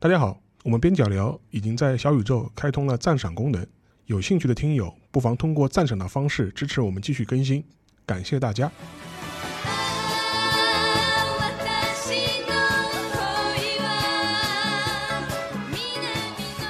[0.00, 3.66] 大家好，我们边角聊已经在小宇宙开通了赞赏功能，
[4.06, 7.64] 有兴趣的听友不妨通过赞赏的方式支持我们继续更新，
[8.06, 8.70] 感谢大家。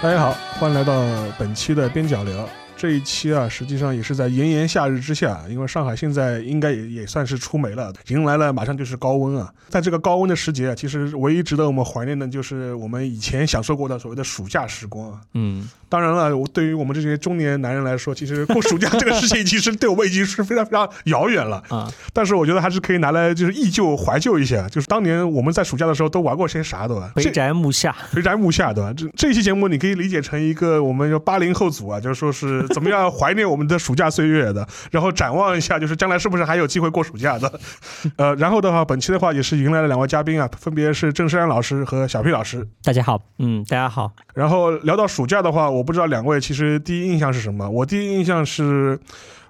[0.00, 2.48] 大家好，欢迎来到本期的边角聊。
[2.78, 9.52] 这一期啊，实际上也是在炎炎夏日之下，因为上海现在应该也也算是出梅了，迎来了马上就是高温啊。
[9.68, 15.20] 在这个高温的时节啊，其实唯一值得我们怀念的就是我们以前享受过的所谓的暑假时光啊。
[15.34, 21.92] 嗯，当然了，对于我们这些中年男人来说，其实过暑假这个事情，其实对我们已经是非常非常遥远了 啊。
[22.12, 27.10] 但是我觉得还是可以拿来就是忆旧怀旧一下，就是当年我们在暑假的时候都玩过些啥，对吧？
[27.16, 28.94] 肥宅木下，肥宅木下，对吧？
[28.96, 37.60] 这这期节目你可以理解成一个我们八零后组啊，就是说是怎么样怀念我们的暑假岁月的，然后展望一下，就是将来是不是还有机会过暑假的。
[38.16, 42.66] 呃，然后的话，本期的话也是迎来了两位嘉宾啊，分别是郑山老师和小 P 老师。
[42.82, 44.12] 大家好，嗯，大家好。
[44.34, 47.68] 然后聊到暑假的话，我不知道两位其实第一印象是什么？
[47.68, 48.98] 我第一印象是，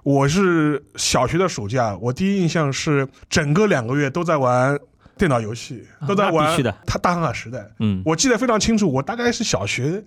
[0.03, 4.77] 我是小学的暑假，我第一印象是整个两个月都在玩
[5.17, 6.57] 电脑游戏，都在玩。
[6.85, 10.03] 他大航海时代，嗯，我记得非常清楚，我大概是小学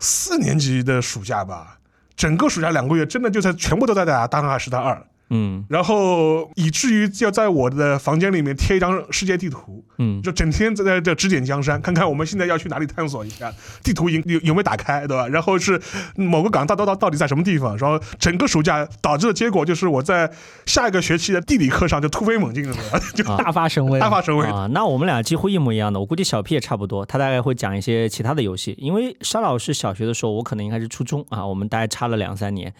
[0.00, 1.78] 四年级的暑假吧，
[2.16, 5.04] 整个暑假两个月，真的就在全部都在打大航海时代二。
[5.30, 13.52] 嗯，然后以至于要在我的房间里面贴一张世界地图，嗯，就整天在这指点江山，看看我们现在要去哪里探索一下，
[13.82, 15.26] 地图有有有没有打开，对吧？
[15.28, 15.80] 然后是
[16.14, 17.76] 某个港到到到到底在什么地方？
[17.78, 20.30] 然后整个暑假导致的结果就是我在
[20.66, 22.76] 下一个学期的地理课上就突飞猛进了，
[23.14, 24.68] 就 大发神威，大发神威啊！
[24.72, 32.72] 那我们俩几乎一模一样的，我估计小 P 也差不多，他大概会讲一些其他的游戏，因为沙老师小学的时候，我可能应该是初中啊，我们大概差了两三年。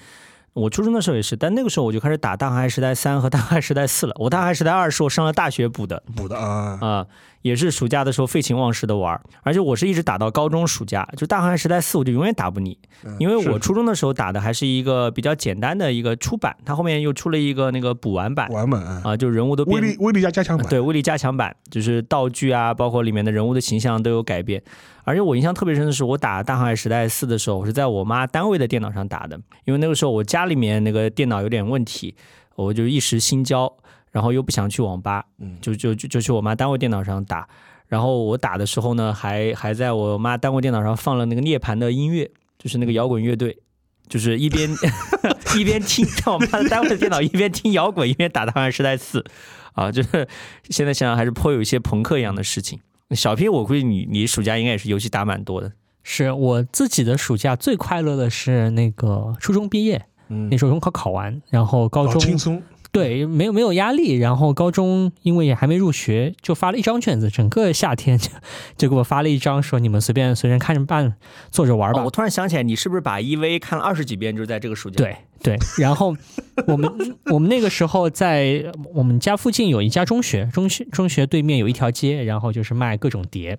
[0.55, 4.15] 我初中的时候也是，但那个时候我就开始打《大航海时代三》和《大航海时代四》了。
[4.21, 7.07] 我《大航海时代二》是我上了大学补的，补的啊啊，
[7.43, 11.09] 也是暑假的时候废寝忘食的玩，而且我是一直打到高中暑假。
[11.17, 12.79] 就《大航海时代四》，我就永远打不腻，
[13.19, 24.63] 因为我初中的时候打的还是一个比较简单的一个初版，它后面又出了一个那个补完版，完版啊，就人物的威力威力加加强版，对威力加强版，就是道具啊，包括里面的人物的形象都有改变。
[25.05, 32.15] 而且我印象特别深的是，我打《大航海时代四》的时候，我是在我妈单位的电脑上打的，因为那个时候我家里面那个电脑有点问题，
[32.57, 33.71] 我就一时心焦，
[34.11, 35.25] 然后又不想去网吧，
[35.61, 37.47] 就就就就去我妈单位电脑上打。
[37.87, 43.57] 然后我打的时候呢，还还在我妈单位电脑上放了那个涅槃的音乐，就是那个摇滚乐队，
[44.09, 44.69] 就是一边
[45.55, 49.21] 一边听在我妈的单位的电脑一边听摇滚一边打《大航海时代四》，
[49.75, 50.27] 啊，就是
[50.71, 52.81] 现在想想还是颇有一些朋克一样的事情。
[53.15, 55.73] 小 P，我估计你你暑假应该也是游戏打蛮多的。
[56.03, 62.63] 是我自己的暑假最快乐的是那个初中毕业，嗯，那时候中考考完，然后高中轻松，
[62.95, 64.17] 对，没有没有压力。
[64.17, 68.31] 然后高中因为也还没入学，就发了一张卷子，整个夏天就
[68.79, 71.15] 就给我发了一张，说你们随便随便看着办，
[71.51, 72.05] 做着玩吧。
[72.05, 74.35] 我突然想起来，你是不是把 EV 看了二十几遍？
[74.35, 74.97] 就是在这个暑假。
[74.97, 76.17] 对对，然后
[76.69, 76.91] 我们
[77.33, 83.59] 我们那个时候在我们家附近有一家中学，中学中学对面有一条街，然后就是卖各种碟，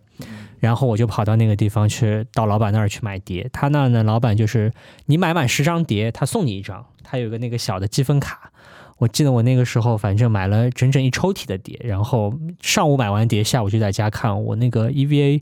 [0.59, 3.49] 然后我就跑到那个地方去，到老板那儿去买碟。
[3.51, 4.71] 他那呢，老板就是
[5.07, 8.51] 你买满十张碟，他送你一张，他有个那个小的积分卡。
[8.97, 15.41] 我记得我那个时候反正买了整整一抽屉的碟，然后上午买完碟，下午就在家看我那个 EVA。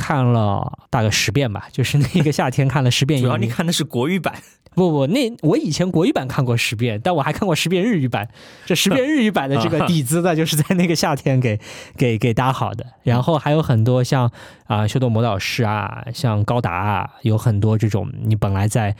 [0.00, 3.18] 看了大概十遍吧，就是那个夏天看了十遍。
[3.20, 4.32] 主要你看的是国语版，
[4.76, 8.28] 不不，那我以前国语版看过十遍，但我还看过十遍日语版。
[8.64, 11.58] 这十遍日语版的这个底子呢，就是在那个夏天给
[11.96, 12.86] 给给搭好的。
[13.02, 14.30] 然后还有很多像
[14.68, 18.94] 啊《修斗魔导师》啊，像高达啊，有很多这种你本来在。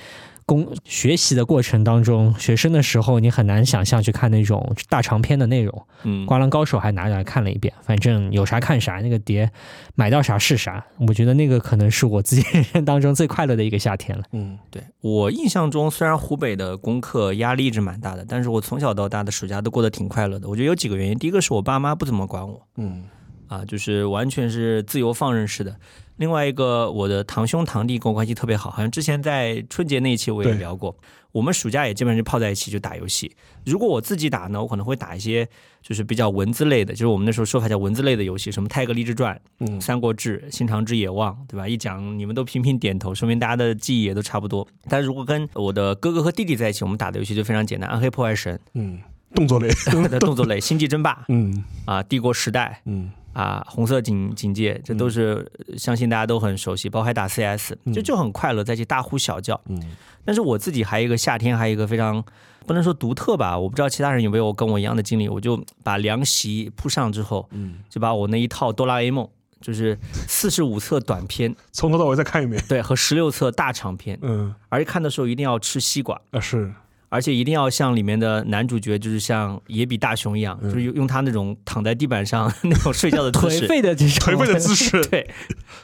[0.48, 5.86] 工学习的过程当中，学生的时候你很难想象去看那种大长篇的内容。
[6.04, 9.50] 嗯，灌篮高手还拿来看了一遍，反正有啥看啥，那个碟
[9.94, 10.82] 买到啥是啥。
[11.06, 14.24] 我觉得那个可能是我自己人生当中最快乐的一个夏天了。
[14.32, 20.48] 嗯，对我印象中，虽然湖北的功课压力一直蛮大的，但是我从小到大的暑假都过得挺快乐的。
[20.48, 23.04] 我觉得有几个原因，第一个是我爸妈不怎么管我，嗯，
[23.48, 25.74] 啊，就是完全是自由放任式的。
[26.16, 30.96] 另外一个，我的堂兄堂弟跟我关系特别好，好像之前在春节那一期我也聊过。
[31.30, 33.30] 我们暑假也基本上就泡在一起就打游戏。
[33.66, 35.46] 如果我自己打呢，我可能会打一些
[35.82, 39.38] 就是比较文字类的，就是我们那时候说法叫文字类的游戏，什么《泰格励志传》、
[39.80, 41.68] 《三国志》、《新长之野望》，对吧？
[41.68, 44.66] 一讲你们都频频点头，说明大家的记忆也都差不多。
[44.88, 48.98] 但如果跟我的哥哥和弟弟在一起，我们打的游戏就非常简单，《暗黑破坏神》，嗯，
[49.34, 49.68] 动作类，
[50.18, 53.12] 动作类，《星际争霸》，嗯，啊，《帝国时代》，嗯。
[53.38, 59.60] 啊，红色警警戒，这都是相信大家都很熟悉，包括还打 CS，就就很快乐，在一起大呼小叫。
[59.68, 59.80] 嗯，
[60.24, 62.24] 但是我自己还有一个夏天，还有一个非常
[62.66, 69.28] 不能说独特吧，我不知道其他人有没有跟我一样的经历，我就把凉席铺上之后，嗯，就把我那一套哆啦 A 梦。
[69.60, 69.98] 就是
[70.28, 72.62] 四十五册短篇， 从头到尾再看一遍。
[72.68, 76.72] 对，和十六册大长篇，嗯，而且看的时候一定要吃西瓜，啊是，
[77.08, 80.70] 而且一定要像里面的男主角，就是像野比大雄一样，嗯。
[80.70, 83.64] 就是用用他那种躺在地板上那种睡觉的姿势。
[83.66, 84.34] 颓，废的这种。
[84.34, 85.28] 颓废的姿势， 对，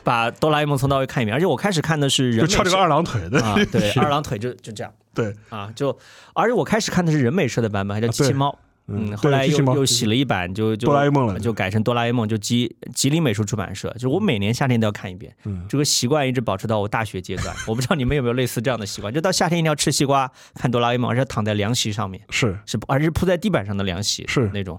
[0.03, 1.35] 把哆啦 A 梦从头到尾看一遍。
[1.35, 3.43] 而且我开始看的是人美就翘着个二郎腿的。
[3.43, 4.93] 啊，对， 二郎腿就就这样。
[5.15, 5.97] 对，啊，就
[6.35, 8.59] 而且我开始看的是人美社的版本，还叫机器猫。
[8.87, 13.91] 嗯，后来又又洗了一版，就就哆啦 A 梦了就改成哆啦 A 梦，就吉吉林美术出版社。
[13.99, 17.55] 就我每年夏天都要看一遍，嗯这个习惯一直保持到我大学阶段。
[17.67, 24.79] 我不知道你们有没有类似这样的习惯，就到夏天一定要吃西瓜，看哆啦 A 梦，而且躺在凉席上面，是是而是铺在地板上的凉席，是那种。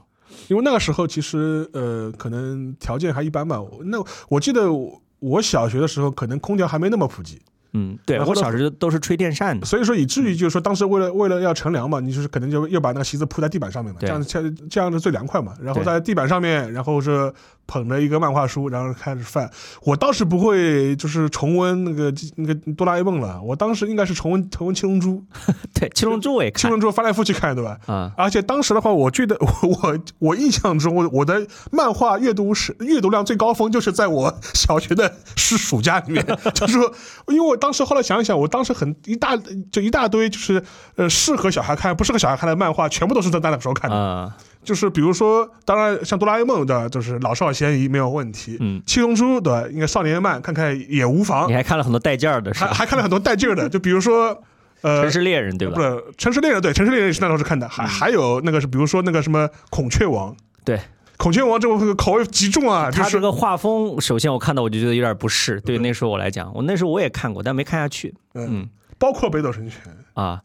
[0.50, 3.60] 因为那个时候其实呃可能条件还一般吧。
[3.60, 3.98] 我那
[4.30, 7.42] 我记得我我小学的时候可能空调还没那么普及，
[7.75, 15.54] 嗯，对然后呢我小时候都是吹电扇的，所以说以至于就是说当时为了为了要乘凉嘛，你就是可能就又把那个席子铺在地板上面嘛，这样这样这样子最凉快嘛。
[15.62, 17.31] 然后在地板上面，然后是
[17.67, 19.50] 捧着一个漫画书，然后开始翻。
[19.83, 25.23] 我倒是不会就是重温那个那个哆啦 A 梦了，我当时应该是重温重温七龙珠，
[25.73, 27.77] 对，七龙珠我也看七龙珠翻来覆去看，对吧？
[27.88, 36.91] 啊，而且当时的话，我记得我我我印象中，我我的漫画阅读是阅读量最高峰，就是在我小学的是暑假里面，就是说，
[37.27, 39.35] 因为我当时后来想一想，我当时很一大
[39.71, 40.63] 就一大堆就是
[40.95, 43.95] 呃适合小孩看，不适合小孩看的漫画，全部都是在那个时候看的。
[43.95, 44.35] 啊，
[44.65, 48.57] 就是比如说，当然像哆啦 A 梦的，就是老少咸宜没有问题。
[48.59, 51.53] 嗯，七龙珠对，应该少年漫看看也无妨你。
[51.53, 52.65] 还看了很多带劲儿的，是？
[52.65, 54.38] 还还看了很多带劲儿的，就比如说
[54.81, 55.75] 呃城市猎人对吧？
[55.75, 60.33] 不是《城市猎人》对，《城市猎人》是那时候是看的，还还有那个是，比如说那个什么《孔雀王》，
[60.65, 60.77] 对，
[61.17, 65.62] 《孔雀王》这个口味极重啊，就是他这个画风，首先我看到我就觉得有点不适。
[65.62, 68.13] 对那时候我来讲，我那时候我也看过，但没看下去。
[68.33, 69.81] 嗯，嗯包括《北斗神拳》，
[70.21, 70.41] 啊，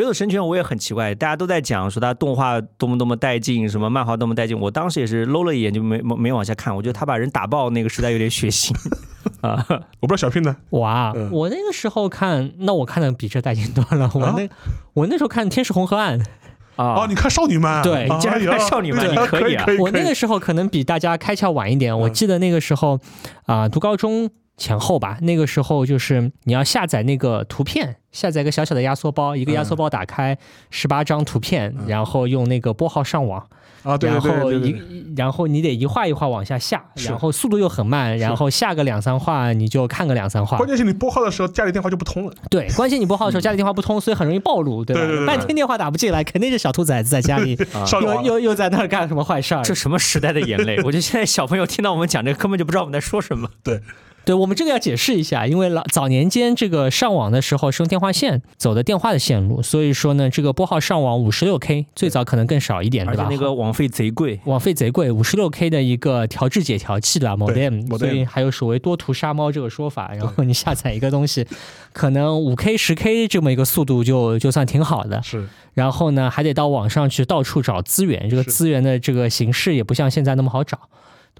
[0.00, 6.74] 北斗神拳我也很奇怪，大家都在讲说它动画多么多么带劲，什么漫画多么带劲，我当时也是搂了一眼就没没没往下看。
[6.74, 8.74] 我觉得他把人打爆那个实在有点血腥
[9.42, 9.62] 啊。
[10.00, 14.10] 我不知道小 P 呢，哇，嗯我那个时候看，那我看的比这带劲多了。
[14.14, 14.48] 我啊那、
[14.94, 16.18] 我那时候看《天使红河岸》，
[16.76, 21.96] 啊哦，你看少女漫，对哎你竟然看少女漫对你可以啊我那个时候可能比大家开窍晚一点。
[21.96, 22.98] 我嗯记得那个时候
[23.44, 24.30] 啊、读高中
[24.60, 30.36] 前后吧，那个时候就是你要下载那个图片，下载一个小小的压缩包，一个压缩包打开
[30.70, 33.44] 十八张图片，嗯然后用那个拨号上网，
[33.82, 40.68] 啊，对对然后一然后你得一画一画往下下，然后速度又很慢，然后下个两三画你就看个两三画关。
[40.68, 45.00] 键是你拨号的时候家里电话就不通了，对，关键你拨号的时候家里电话不通，所以很容易暴露，对吧？
[45.00, 49.62] 对对对对半天电话打不进来，肯定是小兔崽子在家里啊 又又又在那儿干什么坏事儿。
[49.62, 50.76] 这什么时代的眼泪？
[50.84, 53.48] 我觉得现在小朋友听到我们讲这个，根本就不知道我们在说什么。
[53.62, 53.80] 对
[54.26, 63.24] 我们这个要解释一下，因为老早年间这个上网的时候是用电话线走的电话的线路，所以说呢，这个拨号上网五十六 K，最早可能更少一点，对吧？
[63.24, 70.12] 而且那个网费贼贵，网费贼贵，五十六 K 的一个调制解调器对吧？modem，modem 所以还有所谓多图杀猫这个说法。
[70.14, 71.44] 然后 你下载一个东西，
[71.92, 75.20] 可能五 K、十 K 这么一个速度就就算挺好的。
[75.22, 80.78] 是然后呢，还得到网上去到处找资源，这个资源的这个形式也不像现在那么好找。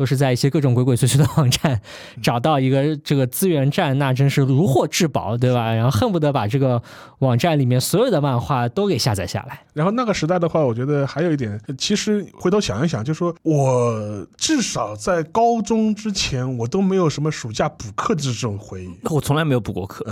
[0.01, 5.75] 都是在一些各种鬼鬼祟祟的网站嗯找到一个这个资源站，那真是如获至宝，对吧？
[5.75, 6.83] 然后恨不得把这个
[7.19, 9.61] 网站里面所有的漫画都给下载下来。
[9.75, 18.99] 然后那个时代的话，我觉得还有一点，其实回头想一想，就说我至少在高中之前，我都没有什么暑假补课的这种回忆。
[19.11, 20.07] 我从来没有补过课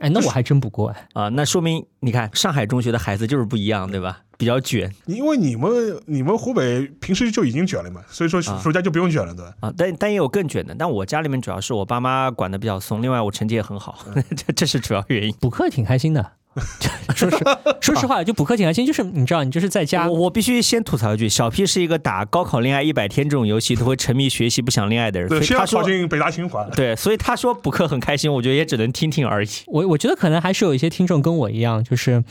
[0.00, 1.08] 哎，那我还真不过哎。
[1.14, 4.20] 啊，那说明你看上海中学的孩子就是不一样，对吧？
[4.36, 9.52] 比较卷因为你们你们湖北平时就已经卷了嘛，所以说暑假就不用卷了，对吧？
[9.60, 10.72] 啊，但但也有更卷的。
[10.78, 13.98] 但我家里面主要是我爸妈管的比较松，另外我成绩也很好，
[14.36, 15.34] 这这是主要原因。
[15.40, 16.32] 补课挺开心的，
[17.14, 17.36] 说实
[17.80, 26.64] 说实话，就补课挺开心，就是你知道，你就是在家我我必须先吐槽一句，小 P 是一个打高考恋爱一百天这种游戏都会沉迷学习不想恋爱的人，所对，先要以他说考进北大清华。
[26.70, 29.48] 对，所以他说补课很开心，我觉得也只能听听而已。
[29.66, 32.22] 我我觉得可能还是有一些听众跟我一样，就是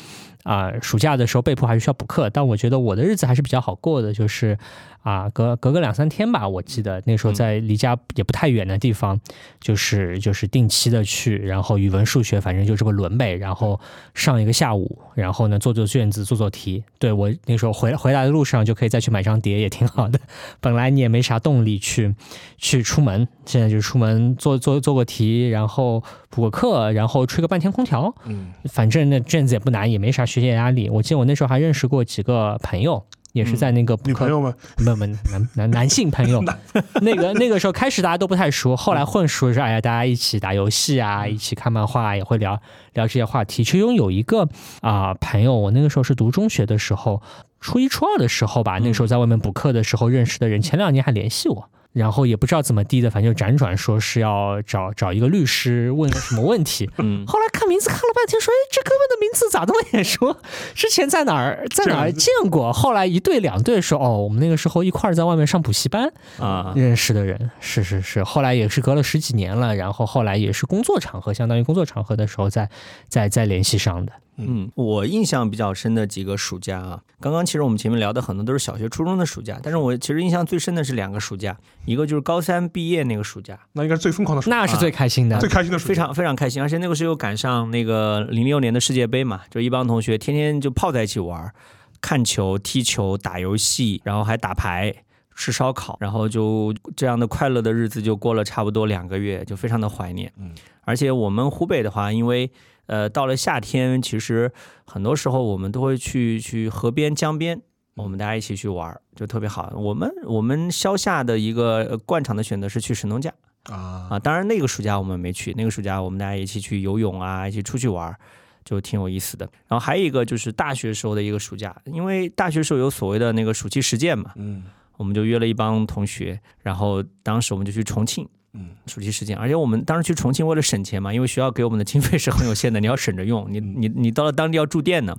[0.43, 4.57] 啊、暑假的时候被迫还是需要补课，但我觉得我的日子还是比较好过的，就是
[5.01, 9.17] 啊、隔隔个两三天吧，我记得那时候在离家也不太远的地方，
[9.59, 13.79] 就是就是定期的去，然后语文、数学反正就这么轮呗，然后
[14.13, 16.83] 上一个下午，然后呢做做卷子、做做题。
[16.99, 20.19] 对我那时候回回来的路上就可以再去买张碟，也挺好的。
[20.59, 22.13] 本来你也没啥动力去
[22.57, 30.89] 去出门，现在就出门做做做个题，然后补个课，然后吹个半天空调，嗯，反正那卷子也不难，也没啥学业压力。
[30.89, 33.05] 我记得我那时候还认识过几个朋友。
[33.37, 34.53] 也是在那个女朋友吗？
[34.79, 36.43] 没有没有男男男性朋友，
[37.01, 42.59] 那个那个时候开始大家都不太熟，后来混熟是哎呀，大家一起打游戏啊，一起看漫画，也会聊
[42.93, 43.63] 聊这些话题。
[43.63, 44.49] 其中有一个
[44.81, 47.21] 啊、朋友，我那个时候是读中学的时候，
[47.61, 51.69] 初一初二的时候吧，那个时候在外面补课的时候认识的人，前两年还联系我。
[51.97, 56.89] 然后也不知道怎么地的，反正就辗转说是要找找一个律师问个什么问题。
[56.97, 60.35] 嗯， 后来看名字看了半天，说：“哎，这哥们的名字咋这么眼熟？
[60.75, 72.69] 之前在哪儿在哪儿见过？”后来一对两对说：“哦，我们那个时候一块儿在外面上补习班啊，认识的人。”是是是，后来也是隔了十几年了，然后后来也是工作场合，相当于工作场合的时候再
[73.09, 74.11] 再再联系上的。
[74.37, 91.51] 嗯，我印象比较深的几个暑假啊，刚刚其实我们前面聊的很多都是小学、初中的暑假，但是我其实印象最深的是两个暑假，一个就是高三毕业那个暑假，那应该是最疯狂的暑假，那是最开心的，最开心的暑假，非常非常开心，而且那个时候又赶上那个零六年的世界杯嘛，就一帮同学天天就泡在一起玩，
[91.99, 94.93] 看球、踢球、打游戏，然后还打牌、
[95.35, 100.31] 吃烧烤，然后就这样的快乐的日子就过了差不多两个月，就非常的怀念。
[100.37, 100.51] 嗯，
[100.83, 102.51] 而且我们湖北的话，因为
[102.87, 104.51] 呃，到了夏天，其实
[104.85, 107.61] 很多时候我们都会去去河边、江边，
[107.95, 109.71] 我们大家一起去玩，就特别好。
[109.75, 113.31] 我们我们消夏的一个惯常的选择是去神农架
[113.63, 118.15] 啊啊，当然那个暑假我们没去，那个暑假我们大家一起去游泳啊，一起出去玩，
[118.63, 119.47] 就挺有意思的。
[119.67, 124.63] 然后还有一个就是大学时候的一个暑假，因为大学时候有所谓的那个暑期实践嘛，嗯，
[124.95, 128.25] 我们就约了一帮同学，然后当时我们就去重庆。
[128.59, 135.15] 嗯，暑期时间，而且我们当时去重庆为了省钱嘛，因为学校给我们的经费是很有限的，你要省着用，你你你到了当地要住店呢，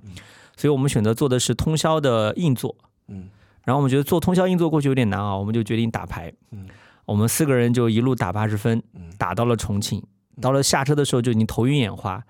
[0.56, 2.74] 所以我们选择做的是通宵的硬座，
[3.06, 3.28] 嗯，
[3.64, 6.66] 然后我们觉得做通宵硬座过去有点难啊，我们就决定打牌，嗯，
[7.04, 10.02] 我们四个人就一路打八十分嗯，打到了重庆，
[10.40, 12.20] 到了下车的时候就已经头晕眼花，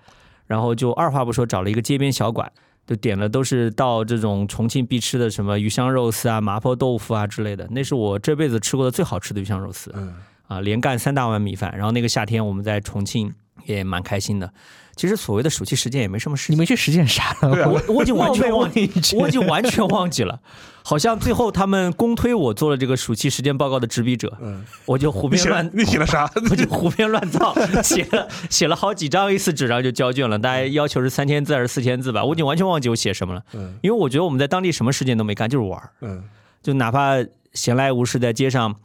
[0.45, 2.51] 然后就二话不说找了一个街边小馆。
[2.87, 9.93] 就点了都是到这种重庆必吃的什么鱼香肉丝啊、麻婆豆腐啊之类的，那是我这辈子吃过的最好吃的鱼香肉丝。
[9.95, 10.11] 嗯。
[10.49, 13.33] 啊，连干三大碗米饭，然后那个夏天我们在重庆
[13.65, 14.51] 也蛮开心的。
[14.95, 17.53] 其实所谓的暑期实践也没什么事，你们去实践啥了？
[17.53, 20.41] 对啊我我已经完全忘记，我已经完全忘记了。
[20.83, 26.29] 好像最后他们公推我做了这个暑期实践报告的执笔者，嗯，我就胡编乱，你写了啥？
[26.49, 33.43] 我就胡编乱造，写了 写了好几张 A 四纸，然后就交卷了，大家要求是三千字还是四千字吧，我已经完全忘记我写什么了。
[33.53, 35.91] 嗯因为我觉得我们在当地什么实践都没干，就是玩儿。
[36.01, 36.23] 嗯
[36.61, 37.13] 就哪怕
[37.53, 38.75] 闲来无事在街上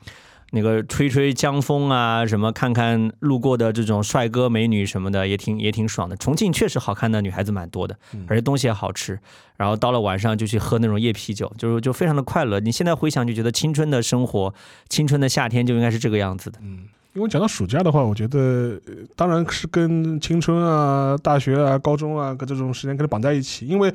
[0.54, 6.16] 那个吹吹江风啊，什么看看路过的这种帅哥美女什么的，也挺也挺爽的。
[6.16, 7.94] 重庆确实好看的女孩子蛮多的，
[8.28, 9.18] 而且东西也好吃。
[9.56, 12.60] 然后到了晚上就去喝那种夜啤酒，就是就非常的快乐。
[12.60, 14.54] 你现在回想就觉得青春的生活，
[14.88, 16.58] 青春的夏天就应该是这个样子的。
[16.62, 16.84] 嗯。
[17.14, 23.68] 因为讲到暑假的话，我觉得呃当然是跟青春啊、大学啊、高中啊跟这种时间跟它绑在一起。
[23.68, 23.92] 因为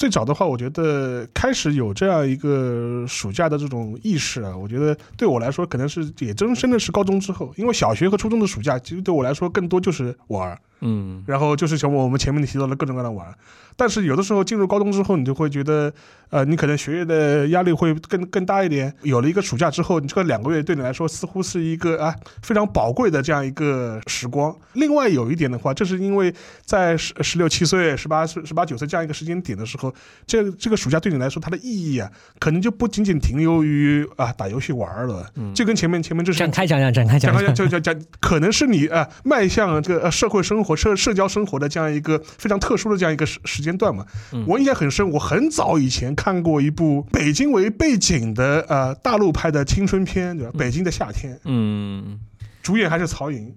[0.00, 13.34] 最早的话，我觉得开始有这样一个暑假的这种意识啊，我觉得对我来说可能是也真真的是高中之后，因为小学和初中的暑假其实对我来说更多就是玩儿，嗯然后就是像我们前面提到的各种各样的玩儿。
[13.80, 15.90] 但是有的时候进入高中之后，你就会觉得，
[16.28, 18.94] 呃，你可能学业的压力会更更大一点。
[19.00, 24.54] 有了一个暑假之后，你这个两个月对你来说似乎是一个啊非常宝贵的这样一个时光。
[24.74, 26.30] 另外有一点的话，这是因为
[26.66, 29.90] 在十十六七岁、十八岁、十八九岁这样一个时间点的时候，
[30.26, 35.26] 这这个暑假对你来说它的意义啊，可能就不仅仅停留于啊打游戏玩了。
[35.36, 37.70] 嗯就跟前面前面这是展开讲讲，展开讲讲讲讲。
[37.70, 44.04] 讲讲讲，可能是你啊、呃迈向这个呃社会生活、社社交生活的这样一个非常特殊的这样一个时时间段嘛。
[44.32, 50.52] 嗯我印象很深，我很早以前看过一部北京为背景的呃大陆拍的青春片，对吧？
[50.58, 52.18] 北京的夏天，嗯，
[52.62, 53.54] 主演还是曹颖，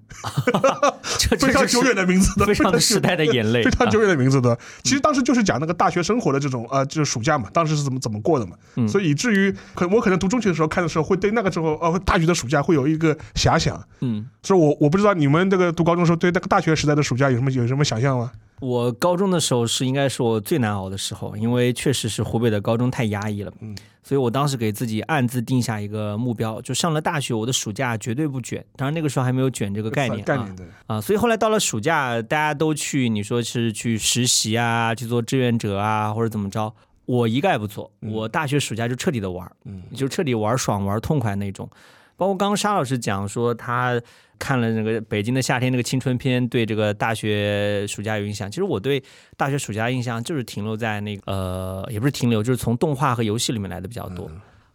[1.39, 4.57] 非常久远的名字的， 非常的时代的眼泪，非常久啊远的名字的。
[4.83, 8.55] 其实当时就是讲那个大学生活的这种呃，就是暑假嘛，当时是怎么怎么过的嘛。
[8.75, 13.81] 嗯所以以至于可我可能读中学的时候看的时候，会对那个时候呃大学的暑假会有一个遐想。
[14.01, 14.25] 嗯。
[14.41, 18.31] 所以我我不知道你们这个读高中的时候对那个大学时代的暑假有什么有什么想象吗？
[18.63, 28.63] 我高中的时候是应该是我最难熬的时候，因为确实是湖北的高中太压抑了，嗯，所以我当时给自己暗自定下一个目标，就上了大学，我的暑假绝对不卷。
[28.77, 36.73] 当然那个时候还没有卷这个概念啊概念对，啊，所以后来到了暑假，大家都去，你说是去实习啊，去做志愿者啊，或者怎么着，
[37.05, 41.69] 我一概不做，嗯我大学暑假就彻底的玩，嗯就彻底玩爽玩痛快那种。
[42.15, 43.99] 包括刚刚沙老师讲说他
[44.39, 48.49] 看了那个北京的夏天那个青春片，对这个大学暑假有印象。
[48.49, 49.01] 其实我对
[49.37, 54.29] 大学暑假印象就是停留在那个呃，也不是停留，就是从动画和游戏里面来的比较多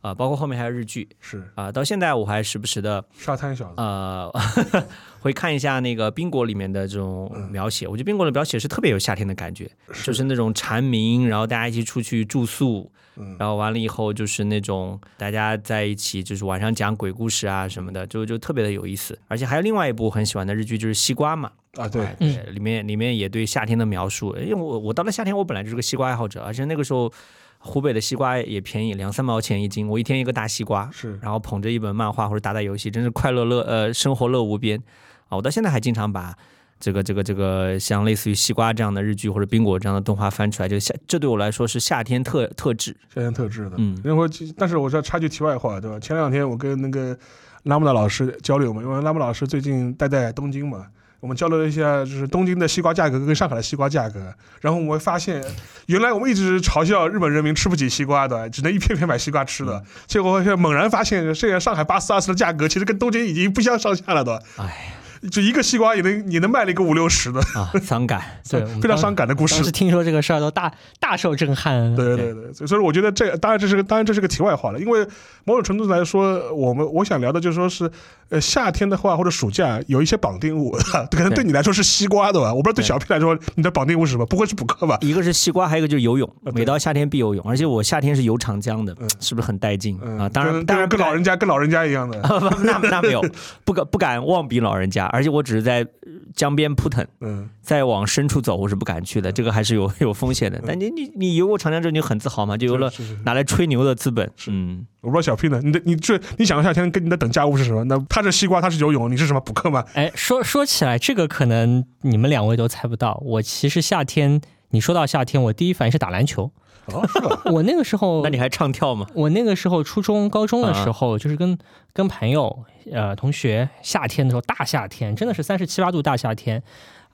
[0.08, 4.32] 啊、包括后面还有日剧是啊、到现在我还时不时的沙滩小子，呃
[5.20, 9.70] 会看一下那个冰果里面的这种描写，我觉得冰果的描写是特别有夏天的感觉，
[10.04, 19.18] 就是那种蝉鸣，然后大家一起出去住宿，嗯然后完了以后就是那种大家在一起，就是晚上讲鬼故事啊什么的，就就特别的有意思。
[19.26, 24.36] 而且还有另外一部很喜欢的日剧，就是《西瓜》嘛，啊对哎，对，里面里面也对夏天的描述。
[24.36, 27.12] 因为我我到了夏天，我本来就是个西瓜爱好者，而且那个时候。
[27.58, 34.80] 湖北的西瓜也便宜，两三毛钱一斤，我一天一个大西瓜，是然后捧着一本漫画或者打打游戏，真是快乐乐呃生活乐无边
[35.28, 35.36] 啊！
[35.36, 36.34] 我到现在还经常把
[36.78, 42.96] 这个这个这个像类似于西瓜这样的日剧或者冰果这样的动画翻出来，就夏这对我来说是夏天特特质。
[43.12, 43.72] 夏天特质的。
[43.78, 45.98] 嗯因为但是我这插句题外话，对吧？
[45.98, 47.18] 前两天我跟那个
[47.64, 50.86] 拉姆达老师交流嘛，因为拉姆老师最近待在东京嘛。
[51.20, 55.42] 我们交流了一下，就是东京的西瓜价格跟上海的西瓜价格，然后我会发现，
[55.86, 64.94] 原来我们一直嘲笑日本人民吃不起西瓜的，只能一片片买西瓜吃的，结果却猛然发现，现在上海八四二四的价格其实跟东京已经不相上下了的，哎
[65.30, 68.22] 就一个西瓜也能也能卖了一个五六十的，啊，伤感。
[68.48, 69.70] 对，非常伤感的故事当时。
[69.70, 71.94] 听说这个事儿都大大受震撼。
[71.94, 75.06] 对对对，所以我觉得这当然这是个当然这是个题外话了，因为
[75.44, 77.90] 某种程度来说，我们我想聊的就是说是，
[78.28, 80.70] 呃，夏天的话或者暑假有一些绑定物，
[81.10, 82.52] 可能对你来说是西瓜对吧？
[82.52, 84.98] 我不知道对对小 P 来说你的绑定物是什么，不会是补课吧？
[85.02, 86.28] 一个是西瓜，还有一个就是游泳。
[86.54, 90.28] 每到夏天必游泳，而且我夏天是游长江的嗯，是不是很带劲嗯啊？
[90.28, 92.20] 当然，当然跟跟老人家跟老人家一样的，
[92.64, 93.22] 那那没有，
[93.64, 100.60] 不敢不敢妄比老人家，而且我只是在呃江边扑腾，嗯，再往深处走我是不敢去的，这个还是有 有风险的。
[100.66, 102.90] 但你你你游过长江之后，你就很自豪嘛，就有了
[103.24, 104.30] 拿来吹牛的资本。
[104.48, 107.84] 嗯，我不知道小 P 呢，你的你这你想夏天跟你的等价物是什么？
[107.84, 109.84] 那他是西瓜，他是游泳，你是什么补课吗？
[109.94, 113.20] 哎，说说起来，这个可能你们两位都猜不到。
[113.24, 116.50] 我其实夏天，你说到夏天，我第一反应是打篮球。
[116.92, 117.42] 哦，是吧？
[117.52, 119.06] 我那个时候，那你还唱跳吗？
[119.14, 121.56] 我那个时候初中、高中的时啊候，就是跟
[121.92, 126.62] 跟朋友、呃同学，夏天的时候，大夏天，真的是三十七八度大夏天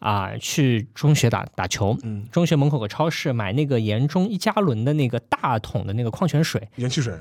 [0.01, 1.97] 啊、去中学打打球。
[2.03, 7.15] 嗯，中学门口有个超市买那个盐中一加仑的那个大桶的那个矿泉水，盐汽水，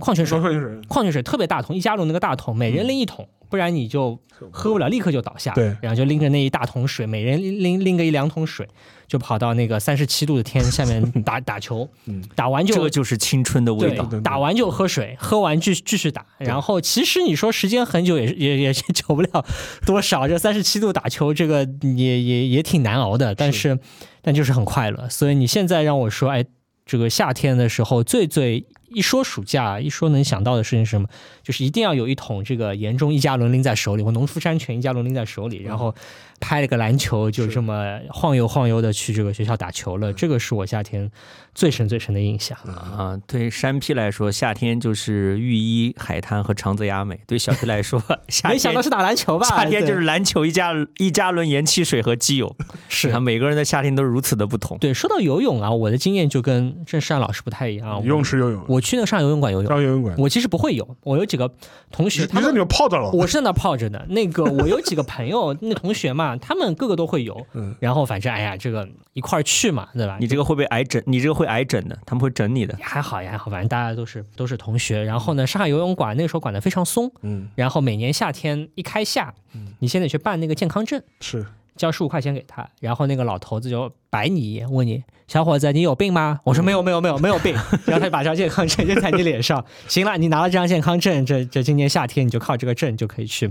[0.00, 4.18] 矿泉水双，矿水，矿泉水特别大桶，一加仑那个大桶，每人拎一桶，不然你就
[4.50, 5.52] 喝不了，立刻就倒下。
[5.52, 8.66] 对然后就拎着那一大桶水，每人拎拎个一两桶水，
[9.06, 14.04] 就跑到那个三十七度的天下面 打打球，嗯打完就这个就是青春的味道。
[14.24, 16.24] 打完就喝水，喝完继续继续打。
[16.38, 19.44] 然后其实你说时间很久也是也也也久不了
[19.84, 23.78] 多少，这三十七度打球这个也也也挺难熬的，但是
[24.22, 25.08] 但就是很快乐。
[25.08, 26.44] 所以你现在让我说，哎，
[26.90, 28.66] 这个夏天的时候最最。
[28.92, 31.06] 一说暑假，一说能想到的事情是什么？
[31.44, 35.94] 就是一定要有一桶这个盐中一加仑拎在手里，或农夫山泉一加仑拎在手里，然后
[36.40, 40.12] 拍了个篮球，就这么晃悠晃悠的去这个学校打球了。
[40.12, 41.10] 这个是我夏天
[41.54, 42.56] 最深最深的印象。
[42.66, 49.46] 啊，对山 P 来说，夏天就是浴衣、海滩和长泽雅美；对小 P 来说， 夏天没想到是打篮球吧？
[49.46, 52.56] 夏天就是篮球、一加一加仑盐汽水和基友。
[52.88, 54.78] 是啊每个人的夏天都是如此的不同。
[54.78, 58.00] 对，说到游泳啊，我的经验就跟郑山老师不太一样。
[58.00, 61.52] 游泳池游泳，我，去那个上游泳馆游泳，上游泳馆，我其实不会游，我有几个
[61.90, 64.06] 同学，他们你在里面泡着了，我是在那泡着的。
[64.08, 67.46] 那个我有几个朋友， 那同学嘛，他们个个都会有。
[67.52, 70.16] 嗯然后反正哎呀，这个一块儿去嘛，对吧？
[70.20, 72.76] 你这个会被挨整，你这个会挨整的，他们会整你的。
[72.80, 75.02] 还好呀还好，反正大家都是都是同学。
[75.02, 79.34] 然后呢，上海游泳馆那个时候管得非常松，嗯，然后每年夏天一开夏，
[79.78, 81.02] 你先得去办那个健康证。
[81.20, 81.44] 是，
[81.80, 86.38] 交十五块钱给他，然后那个老头子就白你一眼，问你小伙子你有病吗？
[86.44, 87.54] 我说没有没有没有没有病，
[87.86, 93.50] 然后他就把这张健康证就在你脸上，行了，你拿了这张健康证，这这今年夏天你就靠这个证就可以去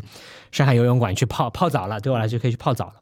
[0.51, 2.93] 上海游泳馆去泡泡澡了，对我来说可以去泡澡了。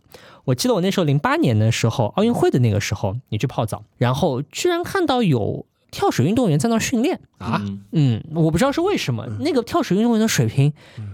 [0.45, 7.19] 我记得我那时候零八年的时候，奥运会的那个时候，你去泡澡，然后居然看到有跳水运动员在那儿训练。
[7.37, 7.61] 啊？
[7.63, 10.73] 嗯嗯，我不知道是为什么，那个跳水运动员的水平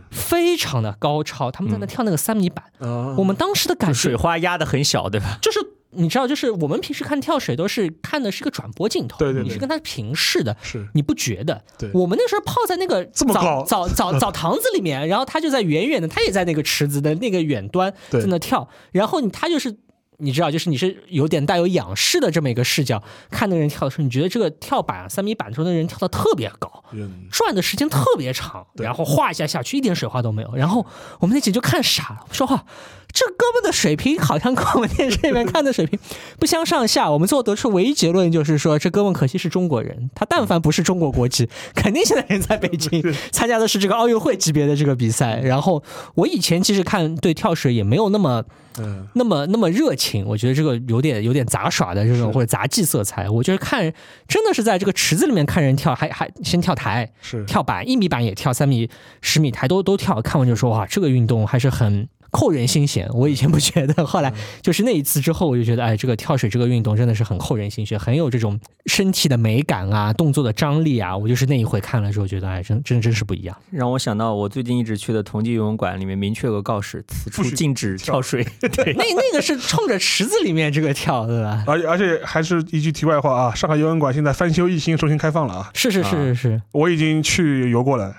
[0.09, 5.37] 非常的高超，他们在那跳那个三米板，啊我们当时的感就觉水花压得很小，对吧？
[5.41, 5.59] 就是
[5.91, 11.61] 你知道，就是我们平时看跳水都是看的是个转播镜头，对对对你是跟他平视的，是，你不觉得？
[11.77, 11.91] 对。
[11.93, 13.63] 我们那时候泡在那个澡这么高。
[13.65, 19.77] 澡澡 澡堂子里面，然后他就在远远的，他也在那个池子的那个远端在那跳，然后你他就是。
[20.17, 30.55] 你知道，就是你是有点带有仰视的这么一个视角看那个人跳的时候，你觉得这个跳板啊三米板的时候，那人跳的特别高，嗯转的时间特别长，然后哗一下下去，一点水花都没有。
[30.55, 30.85] 然后
[31.19, 32.65] 我们那姐就看傻了，说话，
[33.11, 35.99] 这哥们的水平好像跟我们电视里面看的水平
[36.39, 37.09] 不相上下。
[37.11, 45.39] 我们最后得出唯一结论就是说，这哥们可惜是中国人，他但凡不是中国国籍，肯定现在人在北京参加的是这个奥运会级别的这个比赛。
[45.41, 45.83] 然后
[46.15, 48.43] 我以前其实看对跳水也没有那么
[48.79, 53.29] 嗯，那么那么热情，我觉得这个有点有点杂耍的这种或者杂技色彩。
[53.29, 53.81] 我觉得看
[54.27, 57.09] 真的是在这个池子里面看人跳，还还先跳台。
[57.21, 58.89] 是，跳板，一米板也跳，三米、
[59.21, 60.21] 十米台都都跳。
[60.21, 63.07] 看完就说哇，这个运动还是很扣人心弦。
[63.13, 71.15] 我以前不觉得，后来就是那一次之后，我就觉得，哎，这个跳水这个运动真的是很扣人心弦，很有这种身体的美感啊，动作的张力啊。
[71.15, 73.55] 我就是那一回看了之后，觉得，哎，真真真是不一样。
[73.69, 78.43] 让我想到我最近一直去的同济游泳馆里面明确有个告示，此处禁止跳水。
[78.59, 81.63] 对，那那个是冲着池子里面这个跳，对吧？
[81.67, 88.15] 而而且还是一句题外话啊，上海游泳馆现在翻修一新，重新开放了啊，是是是是是，我已经去游过了，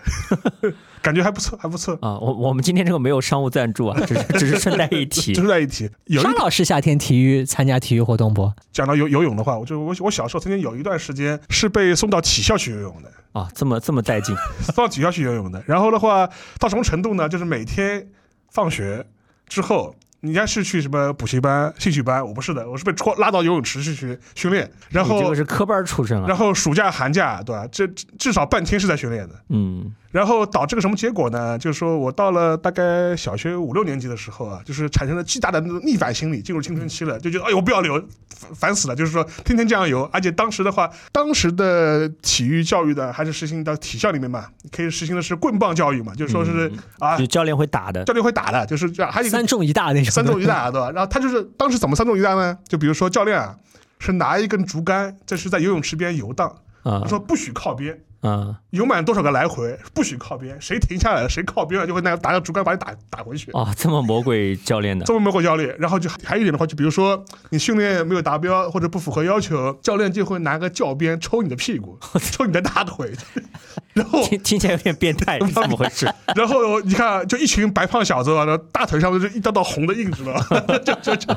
[1.05, 1.93] 感觉还不错，还不错。
[2.01, 5.89] 啊，我我们今天这个没有商务赞助啊，只是只是 顺带一提 顺带一提。
[6.07, 8.51] 有一沙老师夏天体育参加体育活动不？
[8.73, 15.63] 讲到游游泳的话，我就我我小时候曾经有一段时间是被送到体校去游泳的，啊，这么这么带劲 送到体校去游泳的。
[15.67, 16.27] 然后的话，
[16.59, 17.29] 到什么程度呢？
[17.29, 18.09] 就是每天
[18.51, 19.05] 放学
[19.47, 24.71] 之后，人家是去什么补习班、兴趣班，我不是的，我是被戳拉到游泳池去去训练。
[24.89, 26.25] 然后这后个是科班出身啊。
[26.27, 27.69] 然后暑假、寒假，对吧？
[27.71, 29.35] 这至至少半天是在训练的。
[29.51, 31.59] 嗯，然后导致个什么结果呢？
[31.59, 38.95] 就是说我到了大概小学五六年级的时候啊，就是产生了巨大的那种逆反心理，进入青春期了，就觉得哎呦我不要留，烦烦死了。
[38.95, 48.05] 就是说天天这样游，而且当时的话，当时的体育教育的还是实行到体校里面嘛，可以实行的是棍棒教育嘛，就是说是、啊就，教练会打的。
[48.05, 49.11] 教练会打的，就是这样。
[49.11, 50.13] 还有三重一大那种。
[50.13, 50.93] 三重一大，对吧？
[50.93, 52.57] 然后他就是当时怎么三重一大呢？
[52.69, 53.57] 就比如说教练啊，
[53.99, 56.49] 是拿一根竹竿，这是在游泳池边游荡，
[56.85, 57.99] 啊他说不许靠边。
[58.29, 58.59] 啊。
[58.71, 63.51] 游满多少个来回，不许靠边，谁停下来了，谁靠边了，就会拿拿个竹竿把你打打回去。
[63.53, 65.05] 哦，这么魔鬼教练的。
[65.05, 71.99] 这么魔鬼教练，然后就还有一点的话，就比如说你训练没有达标或者不符合要求，教练就会拿个教鞭抽你的屁股，
[72.33, 73.13] 抽你的大腿，
[73.95, 76.13] 然后听听起来有点变态，是 怎么回事？
[76.35, 80.41] 然后你看，就一群白胖小子啊，然后大腿上面就一道道红的印子了，
[80.85, 81.35] 就就就。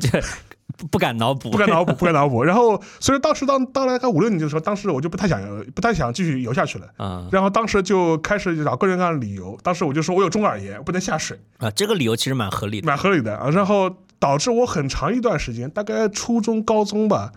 [0.00, 0.22] 这
[0.82, 2.42] 不不敢脑补，不敢脑补，不敢脑补。
[2.44, 5.40] 然后，所以当时当到了大概五六年级的时候，当时我就不太想
[5.76, 6.88] 不太想继续游下去了。
[6.96, 9.56] 啊然后当时就开始找各种各样的理由。
[9.62, 12.86] 当时我就说我有中耳炎，不能下水，啊，这个理由其实蛮合理的。
[12.88, 13.48] 蛮合理的啊。
[13.50, 17.30] 然后导致我很长一段时间，大概初中、高中吧，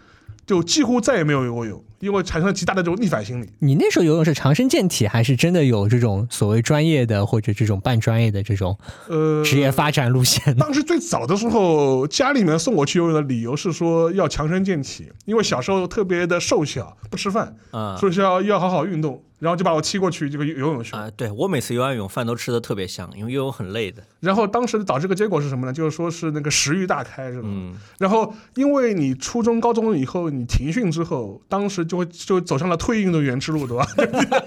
[0.48, 3.50] 就几乎再也没有游过泳，因为产生了极大的这种逆反心理。
[3.60, 8.78] 你那时候游泳是强身健体，还是真的有这种所谓专业的或者这种半专业的这种
[9.08, 10.60] 呃，职业发展路线呢？
[10.60, 20.96] 当时最早的时候，家里面送我去游泳的理由是说要强身健体，因为小时候特别的瘦小，不吃饭，嗯所以说要要好好运动，然后就把我踢过去这个游游泳去。
[20.96, 24.02] 啊，对我每次游完泳饭都吃的特别香，因为游泳很累的。
[24.20, 25.74] 然后当时导致个结果是什么呢？
[25.74, 27.48] 就是说是那个食欲大开，是吧。
[27.50, 33.86] 嗯然后因为你初中、高中以后你停训之后，当时就会就走上了退役运动员之路，对吧？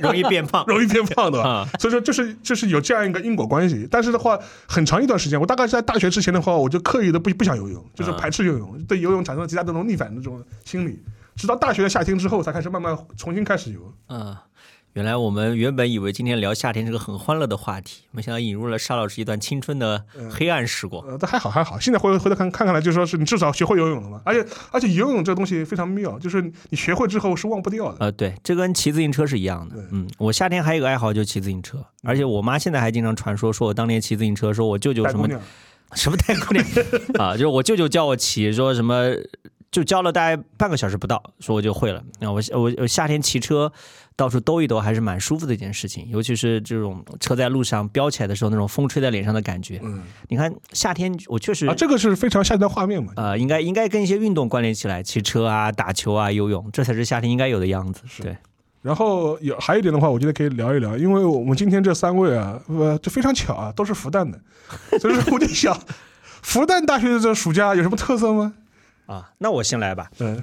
[0.01, 1.49] 容易变胖容易变胖， 对吧？
[1.49, 3.87] 啊所以说就是就是有这样一个因果关系。
[3.91, 11.01] 但是的话，很长一段时间，我大概是在大学之前的话，我就刻意的不不想游泳，就是排斥游泳，对游泳产生了极大的那种逆反的这种心理。
[11.37, 13.95] 直到大学的夏天之后，才开始慢慢重新开始游。
[14.09, 14.43] 啊。
[14.99, 21.07] 原来我们原本以为今天聊夏天是个很欢乐的话题，没想到引入了沙老师一段青春的黑暗时光。
[21.07, 24.21] 呃，但还好还好，现在回回头看看看来，就说是你至少学会游泳了嘛。
[24.25, 27.99] 而且而且游泳这个东西非常妙，就是你学会之后是忘不掉的。
[28.01, 29.77] 呃，对，这跟骑自行车是一样的。
[29.93, 35.29] 嗯，我夏天还有一个爱好就是骑自行车，而且我妈现在还经常传说，说我当年骑自行车，说我舅舅什么
[35.93, 36.67] 什么带姑娘
[37.25, 39.15] 啊，就是我舅舅教我骑，说什么
[39.71, 42.03] 就教了大概半个小时不到，说我就会了。
[42.19, 43.73] 那我我我夏天骑车
[44.19, 49.79] 到处兜一兜，还是蛮舒服的一件事情，尤其是这种车在路上飙起来的时候，那种风吹在脸上的感觉。
[49.85, 53.13] 嗯你看夏天我确实啊，这个是非常夏天的画面嘛。
[53.15, 58.03] 呃，应该应该跟一些运动关联起来，骑车啊、打球啊、游泳，这才是夏天应该有的样子。
[58.21, 58.37] 对，
[58.83, 64.41] 然后有还有一点的话，我觉得可以聊一聊，因为我们今天这三位啊，呃，就非常巧啊，都是复旦的，
[64.99, 65.81] 所以说我就想，
[66.43, 68.53] 复旦大学的这暑假有什么特色吗？
[69.09, 70.39] 啊，那我先来吧，嗯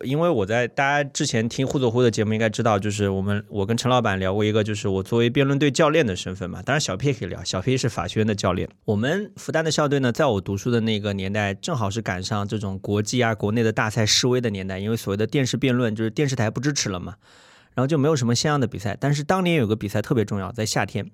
[0.00, 6.60] 因为我在大家之前听互走互的节目应该知道，就是我们我跟陈老板聊过一个，就是我作为辩论队教练的身份嘛。
[6.60, 8.68] 当然小 P 也可以聊，小 P 是法学院的教练。
[8.86, 17.14] 我们复旦的校队呢，在我读书的那个年代，正好是赶上这种国际啊、国内的大赛示威的年代，因为所谓的电视辩论就是电视台不支持了嘛，
[17.74, 18.96] 然后就没有什么像样的比赛。
[18.98, 21.08] 但是当年有个比赛特别重要，在夏天，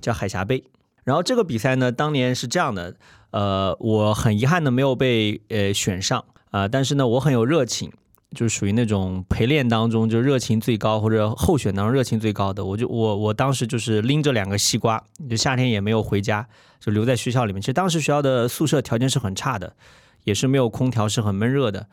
[0.00, 0.64] 叫海峡杯。
[1.04, 2.94] 然后这个比赛呢，当年是这样的，
[3.30, 7.90] 呃，我很遗憾的没有被呃选上啊、但是呢，我很有热情，
[8.34, 12.64] 就属于那种陪练当中就热情最高或者候选当中热情最高的。
[12.64, 16.46] 我就我我当时就是拎着两个西瓜，就夏天也没有回家，
[16.78, 17.60] 就留在学校里面。
[17.60, 19.74] 其实当时学校的宿舍条件是很差的，
[20.22, 21.88] 也是没有空调，是很闷热的。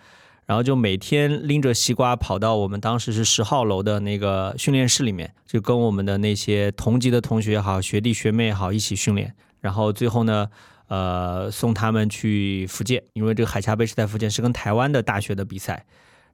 [0.51, 9.33] 然后就每天拎着西瓜跑到我们当时是十号楼的那个训练室里面，就跟我们的那些同级的同学也好、学弟学妹也好一起训练。
[9.61, 10.49] 然后最后呢，
[10.89, 15.85] 呃，送他们去福建，因为这个海峡杯是在福建，是跟台湾的大学的比赛。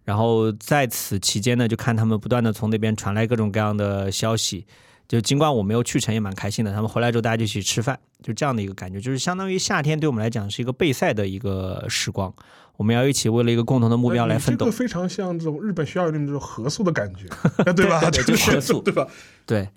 [0.04, 4.66] 然后在此期间呢，就看他们不断的从那边传来各种各样的消息，
[5.08, 6.74] 就尽管我没有去成，也蛮开心的。
[6.74, 12.34] 他们回来之后，大家就一起吃饭，就这样的一个感觉，就是相当于夏天对我们来讲是一个备赛的一个时光，
[12.78, 14.78] 我们要一起为了一个共同的目标来奋斗这个。
[14.78, 17.28] 非常像这种日本学校里面这种合宿的感觉，
[17.74, 18.00] 对吧？
[18.12, 19.06] 对对 就是合宿 对吧？
[19.46, 19.68] 对，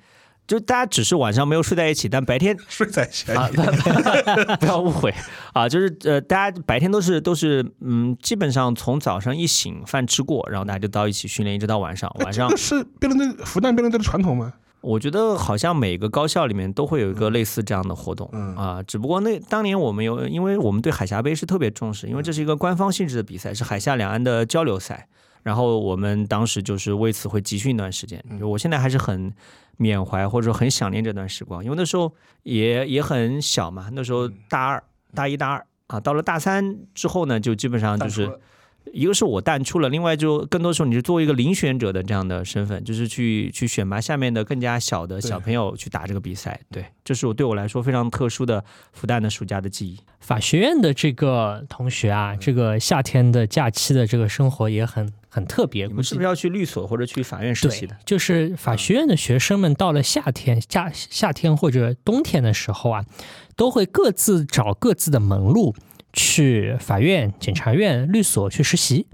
[0.47, 3.49] 就大家只是晚上没有睡在一起，但白天睡在一起，啊，
[4.61, 5.15] 不要误会
[5.55, 12.15] 啊，就是呃，大家白天都是都是嗯，基本上从早上一醒饭吃过，然后大家就到一起训练，一直到晚上。
[12.21, 14.53] 晚上这个是辩论队复旦辩论队的传统吗？
[14.81, 18.55] 我觉得好像每个高校里面都会有一个类似这样的活动，嗯。
[18.57, 25.09] 啊，只不过那当年我们有，因为我们对海峡杯是特别重视，因为这是一个官方性质的比赛，是海峡两岸的交流赛。
[25.43, 29.33] 然后我们当时就是为此会集训一段时间，就我现在还是很
[29.79, 32.12] 缅怀或者说很想念这段时光，因为那时候
[32.43, 34.83] 也也很小嘛，那时候大二、
[35.14, 35.66] 大一、大二。
[35.87, 38.31] 啊，到了大三之后呢，就基本上就是
[38.92, 46.61] 一个是我淡出了，另外就更多时候你是作为一个遴选者的这样的身份，就是去去选拔下面的更加小的小朋友去打这个比赛。
[46.70, 49.98] 对，这是我对我来说非常特殊的复旦的暑假的记忆。
[50.20, 55.87] 法学院的这个同学啊，这个夏天的假期的这个生活也很很特别。
[55.87, 63.05] 你们是不是要去律所或者去法院实习的？，就是法学院的学生们到了夏天、夏夏天或者冬天的时候啊，
[63.57, 65.74] 都会各自找各自的门路，
[66.12, 69.07] 去法院、检察院、律所去实习。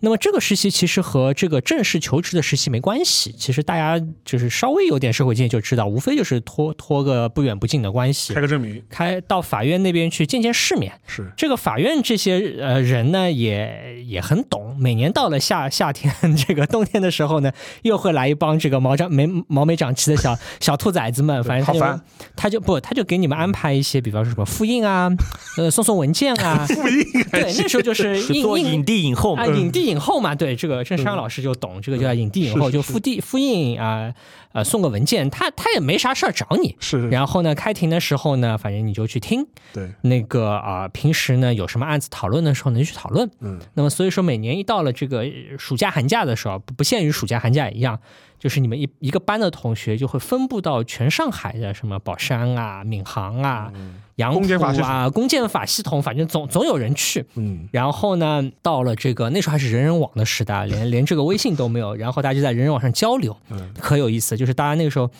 [0.00, 10.92] 那么这个实习其实和这个正式求职的实习没关系，其实大家就是稍微有点社会经验就知道，无非就是托托个不远不近的关系开，个证明开到法院那边去见见世面。
[11.06, 14.76] 是这个法院这些呃人呢，也也很懂。
[14.78, 16.12] 每年到了夏夏天，
[16.46, 22.00] 这个冬天的时候呢，又会来一帮这个毛长没毛没长齐的小小兔崽子们，反正他就好烦
[22.34, 25.10] 他就不他就给你们安排一些，比方说什么复印啊，
[25.58, 29.46] 呃送送文件啊，复印还对，那时候就是是印印影帝影后嘛啊，？
[29.46, 34.14] 影帝影后嘛，对，这个郑山老师就懂，这个叫影帝影后，就复地复印啊，
[34.52, 36.76] 呃，送个文件，他他也没啥事儿找你。
[36.80, 43.30] 是然后呢，开庭的时候呢，反正你就去听对，那个啊、平时呢有什么案子讨论的时候呢就去讨论。
[43.40, 47.98] 嗯，那么所以说，每年一到了这个呃暑假寒假的时候，不不限于暑假寒假也一样，
[48.40, 53.70] 就是你们一一个班的同学就会分布到全上海的什么宝山啊、闵行啊、
[54.16, 54.40] 杨浦
[54.82, 57.24] 啊、公检法系统，反正总总有人去。
[57.34, 64.34] 嗯，然后呢，到了这个那时候还是人人网的时代，连连这个微信都没有，然后大家就在人人网上交流，嗯可有意思。
[64.38, 65.10] 就是大家那个时候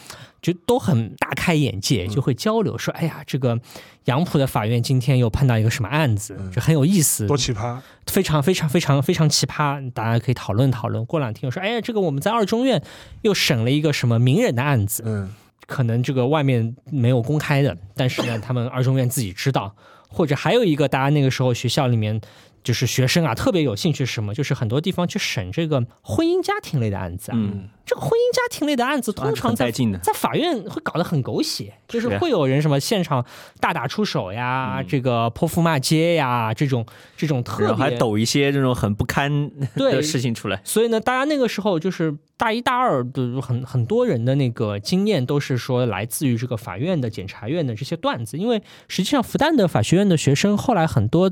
[0.41, 3.61] 就都很大开眼界，嗯就会交流说，哎呀，这个
[4.11, 11.07] 杨浦的法院今天又碰到一个什么案子，就很有意思，嗯多奇葩，非常非常非常非常奇葩，大家可以讨论讨论。
[11.07, 12.83] 过两天又说，哎呀，这个我们在二中院
[13.23, 15.33] 又审了一个什么名人的案子，嗯，
[15.67, 19.75] 可能这个外面没有公开的，但是呢，他们二中院自己知道。
[20.13, 22.21] 或者还有一个，大家那个时候学校里面
[22.65, 24.35] 就是学生啊，特别有兴趣什么？
[24.35, 27.39] 就是很多地方去审这个婚姻家庭类的案子啊。
[27.39, 33.27] 嗯，这个婚姻家庭类的案子，通常在在法院会搞得很狗血，就是会有人什么现场
[33.59, 40.61] 大打出手呀，这个泼妇骂街呀，这种这种特别还别抖一些这种很不堪的事情出来。
[40.65, 51.29] 所以呢，大家那个时候就是大一、大二的很很多人的那个经验都是说来自于这个法院的、检察院的这些段子，因为实际上复旦的法学院的学生后来很多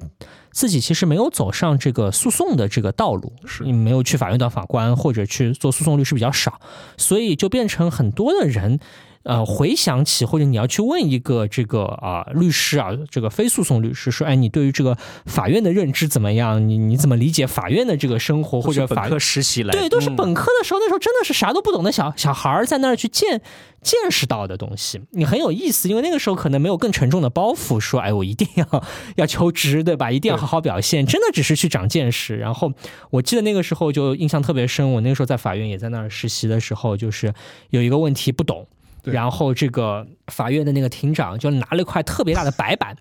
[0.50, 3.62] 自己其实没有走上这个诉讼的这个道路，是。
[3.62, 6.47] 你没有去法院当法官或者去做诉讼律师比较少，
[6.96, 8.80] 所以就变成很多的人。
[9.24, 16.66] 呃，回想起或者你要去问一个这个啊、律师啊，这个非诉讼律师说，哎，你对于这个法院的认知怎么样？
[16.66, 23.42] 你你怎么理解法院的这个生活或者法本科实习来，对，都是本科的时候，那时候真的是啥都不懂的小小孩儿在那儿去见
[23.82, 28.84] 见识到的东西，你很有意思，因为那个时候可能没有更沉重的包袱，说哎，我一定要
[29.16, 30.10] 要求职，对吧？
[30.10, 32.36] 一定要好好表现，真的只是去长见识。
[32.36, 32.72] 然后
[33.10, 37.34] 我记得那个时候就印象特别深，我那个时候在法院也在那儿实习的时候，就是
[37.70, 38.66] 有一个问题不懂。
[39.12, 42.96] 然后这个法院的那个庭长就拿了一块特别大的白板，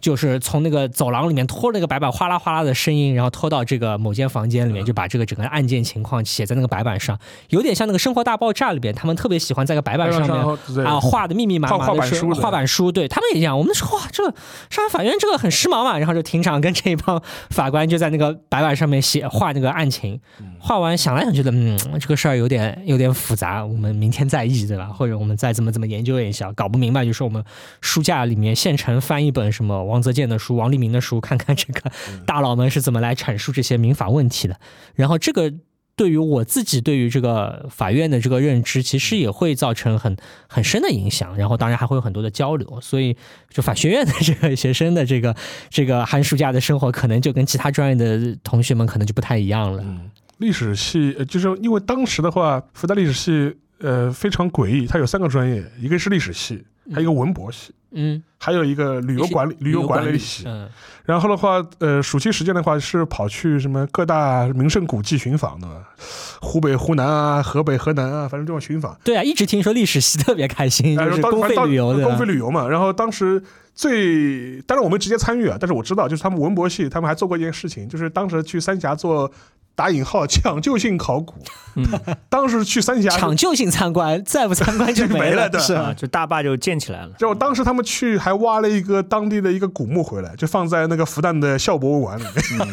[0.00, 7.18] 就是从那个走廊里面拖那个白板哗啦哗啦的声音，然后拖到这个某间房间里面，就把这个整个案件情况写在那个白板上，
[7.50, 10.58] 有点像那个《生活大爆炸》里边，他们特别喜欢在个白板上面。
[10.74, 13.58] 对啊，画的密密麻麻的画画板书画板书，对他们也一样。
[13.58, 14.22] 我们说哇，这
[14.70, 15.98] 上海法院这个很时髦嘛。
[15.98, 20.20] 然后就庭长跟这一帮法官就在那个白板上面写画那个案情，
[20.60, 24.86] 画完想来想去的，嗯，这个事儿有点有点复杂，我们明天再议，对吧？
[24.86, 27.42] 或者我们再怎么怎么研究一下，搞不明白就说我们
[27.80, 31.90] 书架里面现成翻一本什么王泽健的书、王立明的书，看看这个
[32.26, 34.60] 大佬们是怎么来阐述这些民法问题的。
[34.94, 35.52] 然后这个
[35.96, 41.36] 对于我自己对于这个法院的这个认知，其实也会造成很很深的影响。
[41.36, 43.16] 然后当然还会有很多的交流，所以
[43.50, 45.34] 就法学院的这个学生的这个
[45.68, 49.84] 这个寒暑假的生活，可能就跟其他专业的同学们可能就不太一样了。
[50.36, 60.44] 历史系，呃就是因为当时的话，复旦历史系呃非常诡异，它有三个专业，一个是历史系，还有一个文博系，嗯，还有一个旅游管理旅游管理系。
[60.46, 60.68] 嗯，
[61.04, 65.68] 然后的话，呃，暑期时间的话是跑去什么各大名胜古迹寻访的，
[66.40, 68.96] 湖北、湖南啊，河北、河南啊，反正这种寻访。
[69.04, 72.68] 对啊，一直听说历史系特别开心，哎就是公费旅游的，公费旅游嘛。
[72.68, 73.42] 然后当时
[73.74, 79.30] 最，当然我没直接参与啊，但是我知道，就是他们文博系他们还做过一件事情，就是当时去三峡做
[79.78, 81.34] 打引号抢救性考古。
[81.76, 81.86] 嗯
[82.28, 87.10] 当时去三峡抢救性参观，再不参观就没了 是啊，就大坝就建起来了。
[87.16, 92.68] 就当时他们去还挖了一个当地的一个古墓回来，就放在那个复旦的校博物馆里面。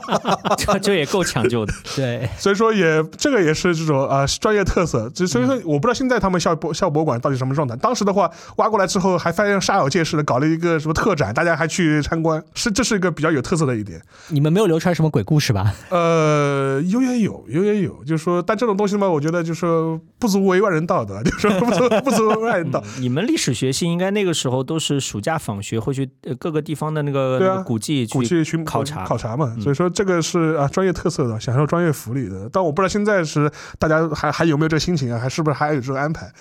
[0.56, 1.72] 这这也够抢救的。
[1.96, 5.10] 对，所以说也这个也是这种啊、专业特色。
[5.14, 7.76] 只所以说我不知道现在他们校博校博物馆到底什么状态。
[7.76, 14.00] 当时的话挖过来之后，还发现煞有介事的搞了一个什么特展，大家还去参观，是这是一个比较有特色的一点。
[14.28, 15.72] 你们没有流传什么鬼故事吧？
[15.90, 22.82] 呃，有也有，有也有，就是说，但这种东西嘛，我觉得就是说不足为外人道的， 就是说不足不足为外人道。
[22.98, 32.48] 你们历史学系应该那个时候都是暑假访学，会去呃各个地方的那个对啊那个古迹去古迹巡考察考察嘛，嗯所以说这个是啊专业特色的，享受专业福利的。
[32.52, 36.32] 但我不知道现在是大家还还有没有这个心情啊，还是不是还有这个安排？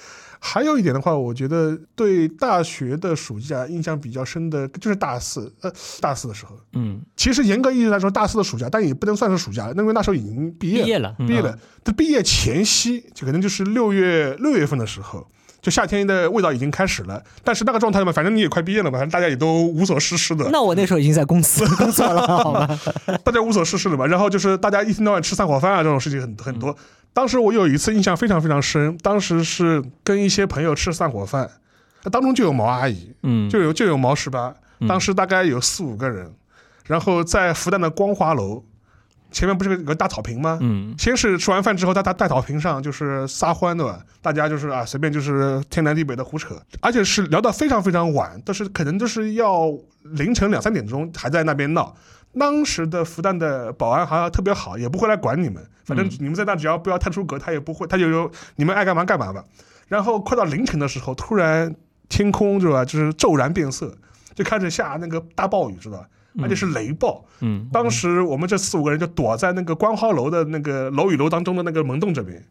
[0.44, 6.58] 还有一点的话，我觉得对大学的暑假印象比较深的就是大四，呃，大四的时候。
[6.74, 10.84] 嗯其实严格意义来说，大四的暑假，但也不能算是暑假，因为那时候已经毕业了。
[10.84, 15.28] 毕业了，嗯毕业了，这毕业前夕，就可能就是六月六月份的时候，
[15.62, 17.24] 就夏天的味道已经开始了。
[17.44, 22.68] 但是那个状态嘛，反正你也快毕业了嘛，反正大家也都无所事事的，那我那时候已经在公司 工作了， 好吧？
[23.24, 24.06] 大家无所事事的嘛。
[24.08, 26.76] 然后就是大家一天到晚吃散伙饭啊，这种事情很很多。
[27.14, 31.50] 当时我有一次印象非常非常深，当时是跟一些朋友吃散伙饭，
[32.12, 36.34] 当中就有毛阿姨，嗯，就有就有毛十八，嗯当时大概有四五个人，
[36.86, 38.64] 然后在复旦的光华楼
[39.32, 40.60] 前面不是有个大草坪吗？
[40.62, 44.00] 嗯先是吃完饭之后，在大大草坪上就是撒欢对吧？
[44.22, 49.72] 大家就是啊，随便就是天南地北的胡扯，而且是聊到非常非常晚，都是可能都是要
[50.04, 51.96] 凌晨两三点钟还在那边闹。
[52.38, 59.44] 当时的复旦的保安好像特别好，也不会来管你们，反正嗯你们在那只要不要探出格，他也不会，他就有你们爱干嘛干嘛吧。
[59.88, 61.76] 然后快到凌晨的时候，突然
[62.08, 63.94] 天空对吧，就是骤然变色，
[64.34, 66.06] 就开始下那个大暴雨，知道吧？
[66.40, 67.26] 而且是雷暴。
[67.42, 72.44] 嗯当时我们这四五个人就躲在那个观花楼的那个楼与楼当中的那个门洞这边，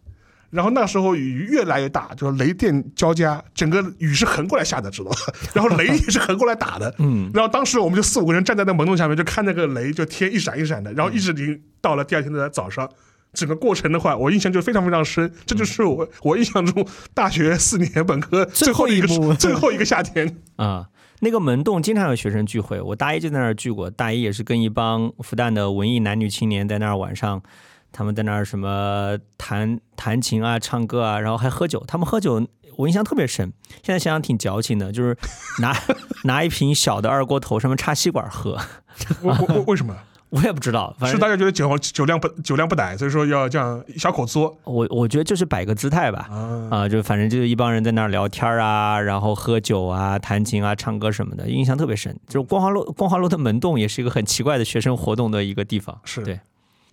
[0.50, 5.16] 然后那时候雨越来越大，就是雷电交加，整个雨是横过来下的，知道吧？
[5.54, 6.92] 然后雷也是横过来打的。
[6.98, 12.88] 嗯然后当时我们就四五个人站在那门洞下面，就看那个雷就天一闪一闪的，然后一直淋到了第二天的早上。
[13.32, 20.36] 整个过程的话，我印象就非常非常深，这就是我我印象中大学四年本科最后一个最后一最后一个夏天。
[20.56, 20.88] 啊。
[21.22, 23.90] 那个门洞经常有学生聚会，我大一就在那儿聚过。
[23.90, 27.42] 大一也是跟一帮复旦的文艺男女青年在那儿晚上，
[27.92, 31.84] 他们在那儿什么弹弹琴啊、唱歌啊，然后还喝酒。
[31.86, 33.52] 他们喝酒我印象特别深，
[33.82, 35.14] 现在想想挺矫情的，就是
[35.60, 35.76] 拿
[36.24, 38.58] 拿一瓶小的二锅头，上面插吸管喝。
[39.22, 39.94] 为为为什么？
[40.30, 46.28] 我也不知道，反正是大家觉得酒酒量不酒量不歹，所以说要这样小口嘬我我觉得就是摆个姿态吧。
[46.30, 46.68] 啊。
[46.70, 52.16] 啊，就反正就是一帮人在那儿聊天啊，然后喝酒啊、弹琴啊、唱歌什么的，印象特别深。
[52.28, 56.00] 就是光华路，光华路的门洞也是一个很奇怪的学生活动的一个地方。
[56.04, 56.38] 是对，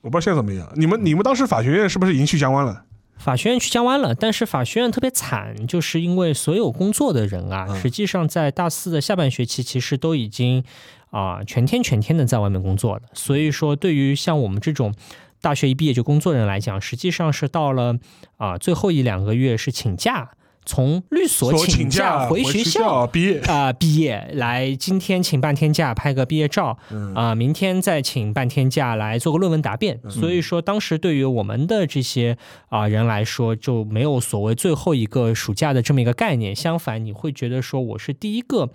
[0.01, 0.67] 我不知道现在怎么样。
[0.75, 2.83] 你们你们当时法学院是不是已经去江湾了？
[3.17, 10.63] 法学院去江湾了，但是法学院特别惨，就是因为所有工作的人啊，嗯实际上在大四的下半学期，其实都已经
[11.09, 13.01] 啊、全天全天的在外面工作了。
[13.13, 14.93] 所以说，对于像我们这种
[15.41, 17.97] 大学一毕业就工作人来讲，实际上是到了
[18.37, 20.31] 啊、最后一两个月是请假，
[20.65, 23.07] 从律所请假回学学校。
[23.07, 23.39] 毕业。
[23.41, 29.99] 啊、毕业来，今天请半天假拍个毕业照，嗯啊、明天再请半天假来做个论文答辩。
[30.09, 32.37] 所以说，当时对于我们的这些
[32.69, 36.53] 啊、人来说，就没有所谓最后一个暑假的这么一个概念。
[36.55, 38.69] 相反，你会觉得说我是第一个。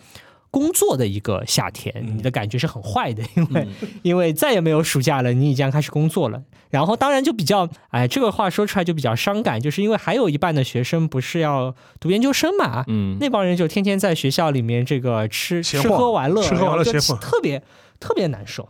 [0.52, 2.18] 工作的一个夏天，嗯。
[2.18, 3.68] 你的感觉是很坏的，因为、
[4.02, 6.40] 因为再也没有暑假了，你已经开始工作了。
[6.70, 17.62] 然后当然就比较，哎，这个话说出来就比较伤感，就是因为还有一半的学生不是要读研究生嘛，嗯，那帮人就天天在学校里面这个吃吃喝玩乐，吃喝玩乐就闲晃特别
[18.00, 18.66] 特别难受。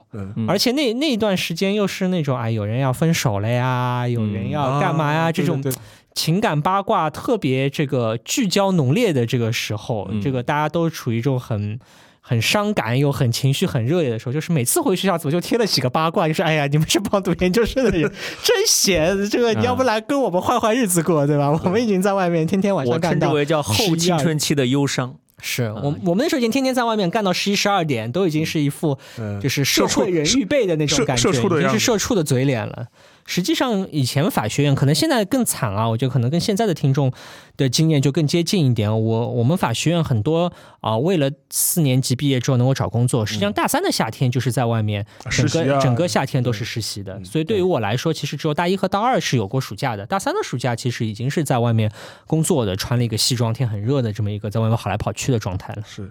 [0.49, 5.81] 而且那那一段时间又是那种哎，有人要分手了呀，有人要干嘛呀，啊这种对对对
[6.15, 11.79] 情感八卦特别这个聚焦浓烈的这个时候，嗯这个大家都处于一种很。
[12.25, 18.03] 很伤感又很情绪很热烈的时候，就是每次回学校怎么就贴了几个八卦，就是哎呀，你们这帮读研究生的人
[18.45, 21.51] 真闲，这个你要不来跟我们换换日子过，对吧？
[21.65, 25.17] 我们已经在外面天天晚上干到称之为叫后青春期的忧伤。
[25.41, 32.87] 是我我们那时候已经天天在外面干到十一十二点，都已经是一副嗯就是社社畜会人预备的那种感觉，已经是社畜的嘴脸了。
[33.25, 37.13] 实际上以前法学院可能现在更惨啊，我觉得可能跟现在的听众
[37.57, 38.91] 的经验就更接近一点。
[38.91, 47.15] 我我们法学院很多啊、为了四年级毕业之后能够找工作，实际上大三的夏天就是在外面，整个、实习啊整个夏天都是实习的。
[47.19, 51.91] 嗯所以对于我来说，其实只有大一和大二是有过暑假的，大三的暑假其实已经是在外面
[52.27, 55.83] 工作的，穿了一个西装，天很热的这么一个在外面跑来跑去的状态了。
[55.87, 56.11] 是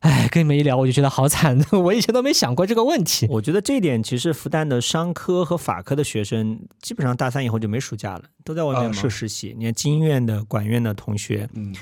[0.00, 3.26] 哎，跟你们一聊，我就觉得好惨， 我以前都没想过这个问题。
[3.30, 9.54] 我觉得这一点其实复旦的商科和法科的学生，基本上大三以后就没暑假了，都在外面是实习。
[9.58, 11.74] 你看经院的、管院的同学，嗯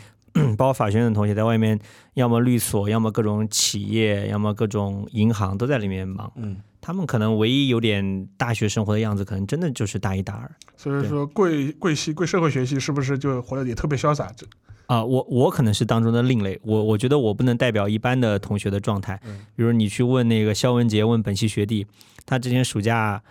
[0.57, 1.79] 包括法学院的同学，在外面
[2.13, 6.31] 要么律所，要么各种企业，要么各种银行，都在里面忙。
[6.37, 10.51] 嗯，他们可能唯一有点大学生活的样子，可能真的就是大一、大二。
[10.77, 14.31] 所以说贵贵系贵社会学系是不是就活得也特别潇洒？
[14.37, 14.47] 这
[14.89, 19.19] 啊、我我可能是当中的另类，我我觉得我不能代表一般的同学的状态。
[19.27, 21.87] 嗯比如你去问那个肖文杰，问本系学弟，
[22.27, 23.23] 他之前暑假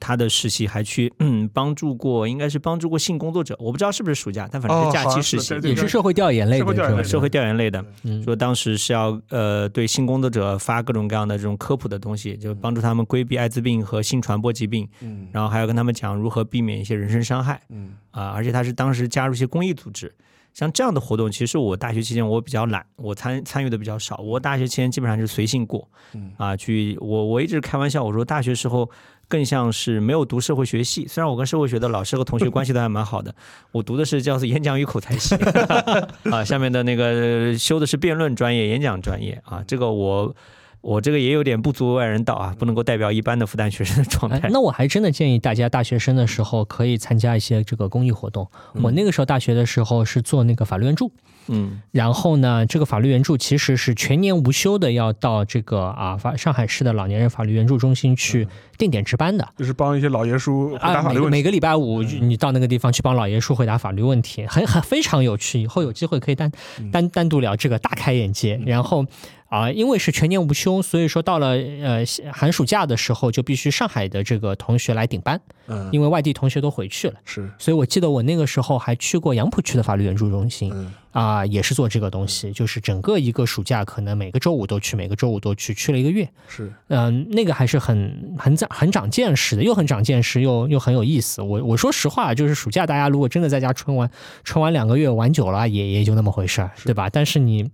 [0.00, 7.04] 他的实习还去嗯帮助过，应该是帮助过性工作者，我不知道是不是暑假，但反正哦是假期实习，也是社会调研类的，社会调研类的。
[7.04, 7.10] 是吧？
[7.10, 7.84] 社会调研类的。
[8.04, 8.22] 嗯。
[8.22, 15.28] 说当时是要呃对性工作者发各种各样的这种科普的东西，就帮助他们规避艾滋病和性传播疾病，嗯。
[15.32, 17.60] 然后还要跟他们讲如何避免一些人身伤害。
[17.70, 17.94] 嗯。
[18.10, 20.12] 啊、而且他是当时加入一些公益组织，
[20.52, 24.16] 像这样的活动，其实我大学期间我比较懒，我参参与的比较少。
[24.16, 26.32] 我大学期间基本上是随性过，嗯。
[26.36, 28.90] 啊，去我我一直开玩笑，我说大学时候
[29.28, 33.34] 更像是没有读社会学系，虽然我跟社会学的老师和同学关系都还蛮好的，
[33.72, 35.36] 我读的是叫做演讲与口才系，
[36.30, 40.34] 啊，下面的那个修的是辩论专业、演讲专业啊，这个我。
[40.80, 44.38] 我这个也有点不足为外人道啊，不能够代表一般的复旦学生的状态。
[44.38, 48.48] 哎，那我还真的建议大家大学生的时候可以参加一些这个公益活动。
[48.74, 51.10] 我那个时候大学的时候是做那个法律援助，
[51.48, 58.46] 嗯然后呢，这个法律援助其实是全年无休的，要到这个啊法上海市的老年人法律援助中心去
[58.76, 59.48] 定点值班的。
[59.56, 61.30] 就是帮一些老爷叔回答啊，法律问题。
[61.30, 65.60] 每每个礼拜五你到那个地方去帮老爷叔回答法律问题，很很非常有趣。
[65.60, 66.50] 以后有机会可以单
[66.90, 68.60] 单单独聊这个，大开眼界。
[68.66, 69.06] 然后
[69.48, 77.14] 啊、因为是全年无休，所以说到了呃寒暑假的时候，就必须上海的这个同学来顶班，嗯，因为外地同学都回去了。
[77.24, 86.28] 是所以我记得我那个时候还去过杨浦区的法律援助中心嗯啊、也是做这个东西，就是整个一个暑假可能每个周五都去，每个周五都去，去了一个月。
[86.46, 91.42] 是嗯、那个还是很很长很长见识的，又很长见识，又又很有意思。
[91.42, 94.08] 我我说实话，就是暑假大家如果真的在家春玩，
[94.44, 97.10] 春玩两个月玩久了也也就那么回事儿，对吧？
[97.10, 97.68] 但是你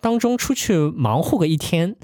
[0.00, 1.94] 当中出去忙活个一天，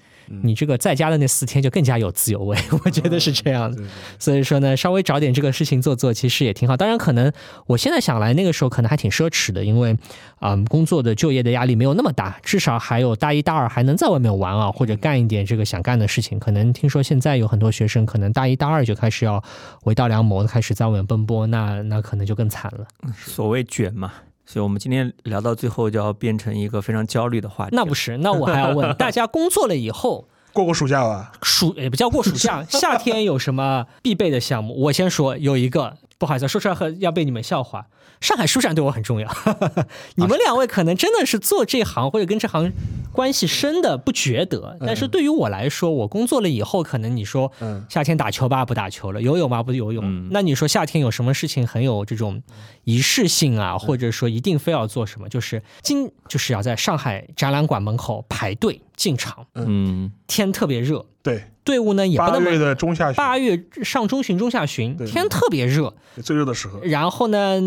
[0.42, 3.72] 你这个在家的那四天就更加有滋有味， 我觉得是这样
[4.18, 6.76] 所以说呢，稍微找点这个事情做做，其实也挺好。
[6.76, 7.32] 当然，可能
[7.66, 9.96] 我现在想来，那个时候可能还挺奢侈的，因为
[10.40, 16.38] 啊、工作的就业的压力没有那么大，至少还有大一大二还能在外面玩啊，或者干一点这个想干的事情。
[16.38, 19.42] 可能听说现在有很多学生，可能大一大二就开始要
[19.84, 22.86] 为道良谋，开始在外面奔波，那那可能就更惨了。
[23.16, 24.12] 所谓卷嘛，
[24.46, 27.74] 所以我们今天聊到最后就要变成一个非常焦虑的话题。
[27.74, 30.26] 那不是，那我还要问 大家，工作了以后。
[30.54, 31.32] 过过暑假吧。
[31.42, 34.74] 暑也不叫过暑假， 夏天有什么必备的项目？
[34.74, 37.86] 我先说有一个，不好意思，说出来很要被你们笑话。
[38.20, 39.28] 上海书展对我很重要，
[40.16, 42.72] 你们两位可能真的是做这行或者跟这行
[43.12, 47.84] 关系深的不觉得，但是对于我来说，我工作了以后，可能你说嗯。
[47.88, 50.28] 夏天打球吧不打球了，游泳吧不游泳，嗯。
[50.30, 52.42] 那你说夏天有什么事情很有这种
[52.84, 55.28] 仪式性啊，或者说一定非要做什么？
[55.28, 62.58] 就是今就是要在上海展览馆门口排队进场，嗯，天特别热，对，队伍呢也不八月那么。
[62.58, 66.80] 的中下旬，八月上中旬、中下旬，对天特别热，最热的时候。
[66.82, 67.60] 然后呢，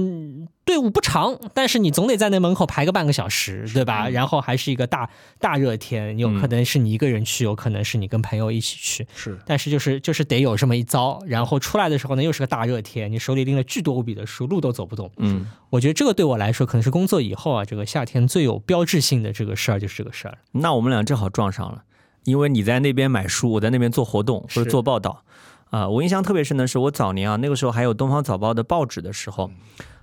[0.69, 4.07] 队伍不长，但是你总得在那门口排个半个小时，对吧？
[4.07, 5.09] 然后还是一个大
[5.39, 11.19] 大热天，有可能是你一个人去，有可能是你跟朋友一起去，是但是就是就是得有这么一遭。
[11.25, 15.09] 然后出来的时候呢，又是个大热天，你手里拎了巨多无比的书，路都走不动。
[15.17, 20.37] 嗯，我觉得这个对我来说，可能是工作以后啊，这个夏天最有标志性的这个事儿就是这个事儿。
[20.51, 21.81] 那我们俩正好撞上了，
[22.25, 25.23] 因为你在那边买书，我在那边做活动或者做报道。
[25.71, 29.51] 啊、我印象特别深的是，我早年啊，那个时候还有《东方早报》的报纸的时候，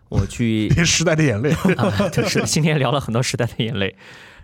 [0.09, 1.50] 我去 时代的眼泪。
[1.76, 3.94] 啊，就是今天聊了很多时代的眼泪。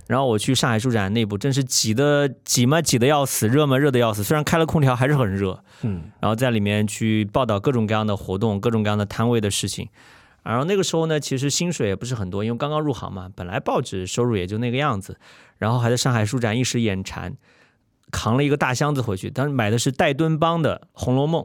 [0.09, 4.25] 然后我去上海书展内部，真是挤的挤嘛挤的要死，热嘛热的要死。
[4.25, 5.63] 虽然开了空调，还是很热。
[5.83, 9.89] 嗯，然后在里面去报道各种各样的活动、各种各样的摊位的事情。
[10.43, 15.17] 然后那个时候呢，其实薪水也不是很多，因为刚刚入行嘛，本来报纸收入也就那个样子。
[15.59, 17.33] 然后还在上海书展一时眼馋，
[18.13, 21.43] 扛了一个大箱子回去，当时买的是戴敦邦的《红楼梦》，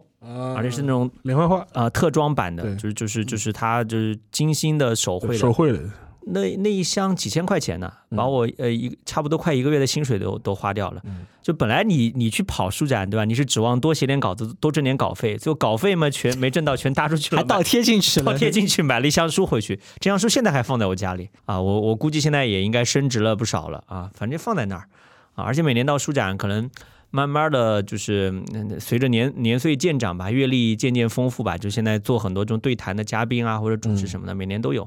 [0.54, 5.38] 而且是那种连环画，啊、特装版的，就是就是就是他就是精心的手绘的。
[5.38, 5.80] 手绘的，
[6.28, 11.02] 那那一箱几千块钱呢，把我呃一差不多快一个月的薪水都都花掉了。
[11.06, 11.26] 嗯。
[11.42, 13.24] 就本来你你去跑书展对吧？
[13.24, 19.80] 你是指望多写点稿子，多挣点稿费，最后稿费嘛全没挣到，全搭出去了，还倒贴进去了，倒贴进去买了一箱书回去。
[20.02, 21.30] 这箱书现在还放在我家里。
[21.46, 23.82] 啊，我我估计现在也应该升值了不少了。
[23.88, 24.90] 啊，反正放在那儿
[25.38, 26.70] 啊，而且每年到书展可能。
[27.10, 34.86] 慢慢的就是嗯随着年年岁渐长吧，阅历渐渐丰富吧，就现在做很多这种对谈的嘉宾啊，或者主持什么的，每年都有。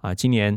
[0.00, 0.56] 啊，今年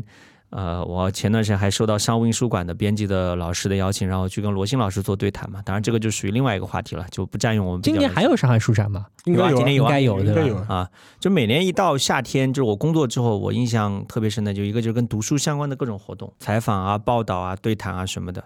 [0.50, 5.60] 呃，我前段时间还收到商务印书馆的编辑的老师的邀请，然后去跟罗新老师做对谈嘛。
[5.64, 7.82] 当然，这个就属于另外一个话题了，就不占用我们。
[7.82, 9.06] 今年还有上海书展吗？
[9.24, 10.66] 应该有啊，今年有啊应该有应该对吧有啊。
[10.68, 18.44] 啊，就每年一到夏天，就是我工作之后，我印象特别深的，就一个就是跟读书相关的各种活动，采访啊、报道啊、对谈啊什么的，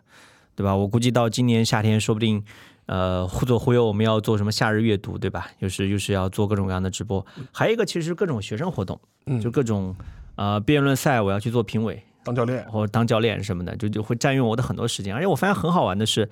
[0.55, 0.75] 对吧？
[0.75, 2.45] 我估计到今年夏天，说不定。
[2.87, 5.49] 呃，忽左忽右，我们要做什么夏日阅读，对吧？
[5.61, 9.97] 又是又是要做各种各样的直播，还有一个其实各种学生活动，嗯就各种
[10.37, 15.15] 呃辩论赛，我要去做评委，当教练，或者当教练什么的，就就会占用我的很多时间。
[15.15, 16.29] 而且我发现很好玩的是，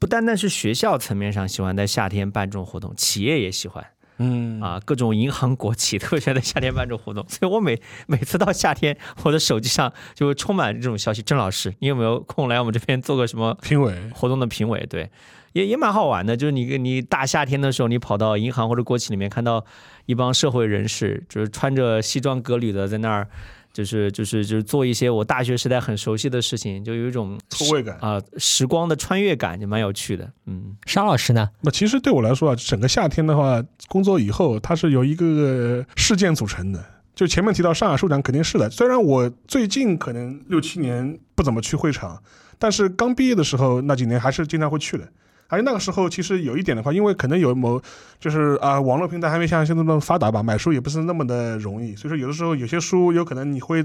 [0.00, 3.86] 不单单是学校层面上喜欢在夏天办这种活动，企业也喜欢。
[4.18, 11.20] 嗯啊，各种银行、国企都喜欢在夏天办这种活动，所以我每每次到夏天，我的手机上就会充满这种消息。
[11.22, 14.86] 郑老师，你有没有空来我们这边做个什么 评委，活动的评委？
[14.88, 15.10] 对，
[15.52, 16.36] 也也蛮好玩的。
[16.36, 19.64] 就是你你大夏天的时候，你跑到银行或者国企里面，看到
[20.06, 23.28] 一帮社会人士，就是穿着西装革履的在那儿。
[23.74, 27.98] 就是就是就是做一些我大学时代很熟悉的事情，就有一种错位感。
[27.98, 30.32] 啊、时光的穿越感，就蛮有趣的。
[30.46, 31.50] 嗯，沙老师呢？
[31.60, 36.82] 那其实对我来说啊，整个夏天的话，工作以后它是由一个事件组成的。
[37.16, 42.22] 就前面提到上海书展肯定是的，虽然我最近可能六七年不怎么去会场，
[42.58, 45.08] 但是刚毕业的时候那几年还是经常会去的。
[45.48, 47.80] 而且那个时候其实有一点的话，因为可能有某
[48.18, 53.84] 就是啊、网络平台还没像现在那么发达吧，买书也不是那么的容易，所以说有的时候有些书有可能你会。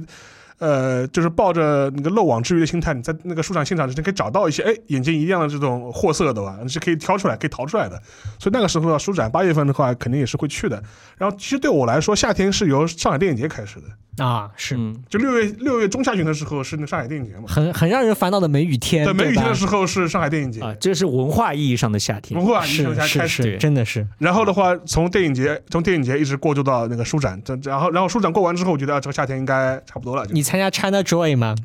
[0.59, 7.97] 呃，就是抱着那个漏网之鱼的心态，你在那个书展现场之前可以找到一些哎眼睛一亮的这种货色的吧，你是可以挑出来、可以淘出来的。
[8.37, 10.83] 所以那个时候的，书展八月份的话，肯定也是会去的。
[11.17, 13.87] 然后其实对我来说，夏天是由上海电影节开始的，
[14.19, 22.47] 啊，是嗯，就六月六月中下旬的时候是那上海电影节嘛，很很让人烦恼的梅雨天，对，梅雨天的时候是上海电影节，啊，这是文化意义上的夏天文。
[22.47, 23.43] 化影是响才开始。
[23.43, 30.25] 是是，真的是然后的话，从电影节从电影节一直过渡到那个书展，这然后然后书展过完之后，我觉得啊，这个夏天应该差不多了。
[30.31, 31.55] 你参加 China Joy 吗？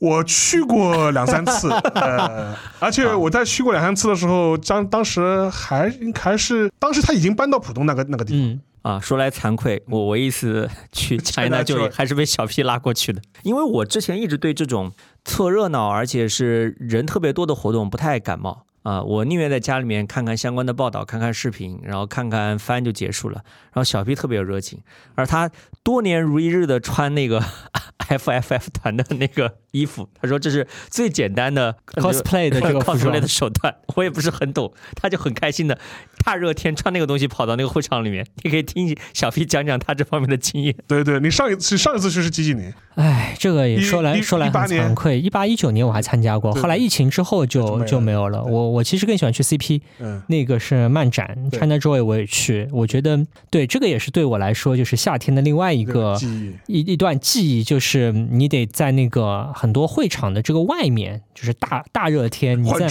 [0.00, 14.92] 我去过两三次， 呃，而且我在去过两三次的时候，当当时还还是当时他已经搬到浦东那个那个地方，嗯，啊，说来惭愧，我唯一一次去 China 就还是被小 P 拉过去的，因为我之前一直对这种
[15.24, 23.40] 凑热闹而且是人特别多的活动不太感冒啊，我宁愿在家里面看看相关的报道，看看视频，然后看看番就结束了。
[23.72, 24.82] 然后小 P 特别有热情，
[25.14, 25.50] 而他
[25.82, 27.42] 多年如一日的穿那个
[28.06, 35.76] FFF 团的那个衣服，他说这是最简单的 cosplay 的这个 cosplay 的手段， 我也不是很懂，他就很开心的
[36.24, 40.74] 大热天穿那个东西跑到那个会场里面， 你可以听小 P 讲讲他这方面的经验。
[40.86, 42.72] 对对，你上一次上一次去是几几年？
[42.94, 48.44] 哎，这个也说来说来很惭愧，一八一九年我还参加过，后来疫情之后就就没就没有了。
[48.44, 62.86] 我我其实更喜欢去 CP，嗯，那个是漫展，China Joy 我也去，我觉得对这个也是对我来说就是夏天的另外一个个记忆，一一段记忆，就是你得在那个很多会场的这个外面，就是大大热天，你在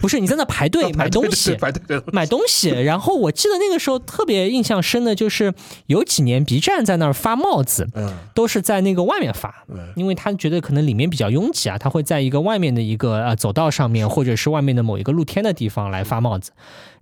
[0.00, 1.54] 不是你在那排队买东西，
[2.10, 2.70] 买东西。
[2.80, 5.52] 然后我记得那个时候特别印象深的就是
[5.88, 9.66] 有几年 B 站在那儿发帽子，嗯都是在那个外面发。
[9.68, 16.52] 嗯，因为他觉得可能里面比较拥挤啊，他会在一个外面的一个呃走道上面，或者是外面的某一个露天的地方来发帽子。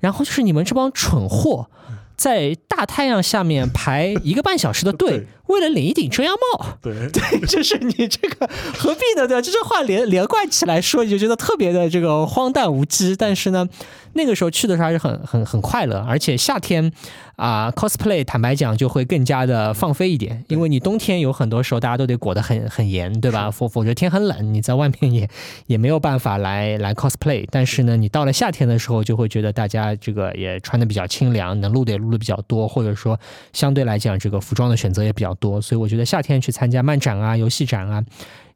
[0.01, 1.69] 然后就是你们这帮蠢货，
[2.17, 6.67] 在大太阳下面排一个半小时的队 对，为了领一顶遮阳帽。
[6.81, 9.27] 对 对，就是你这个何必呢？
[9.29, 9.41] 对吧？
[9.41, 13.15] 这句话连连贯起来说，你就觉得特别的这个荒诞无稽。
[13.17, 13.69] 但是呢，
[14.15, 16.93] 那个时候去的时候还是很很很快乐，而且夏天
[17.37, 23.51] 啊、cosplay 坦白讲就会更加的放飞一点，因为你冬天有很多时候大家都得裹得很很严，对吧？
[23.51, 25.29] 否否则天很冷，你在外面也
[25.67, 27.45] 也没有办法来来 cosplay。
[27.51, 33.19] 但是呢，你到了夏天的时候，就会觉得大家这个也穿的比较清凉，能露的也录的比较多，或者说
[33.53, 38.05] 相对来讲这个服装的选择也比较多，所以我觉得夏天去参加漫展啊、游戏展啊。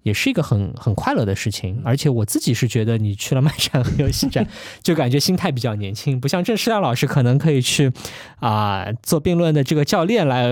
[0.06, 4.46] 也是一个很很快乐的事情，而且我自己是觉得你去了漫展和游戏展，
[4.80, 7.90] 就感觉心态比较年轻，不像郑世亮老师可能可以去
[8.38, 10.46] 啊、做辩论的这个教练来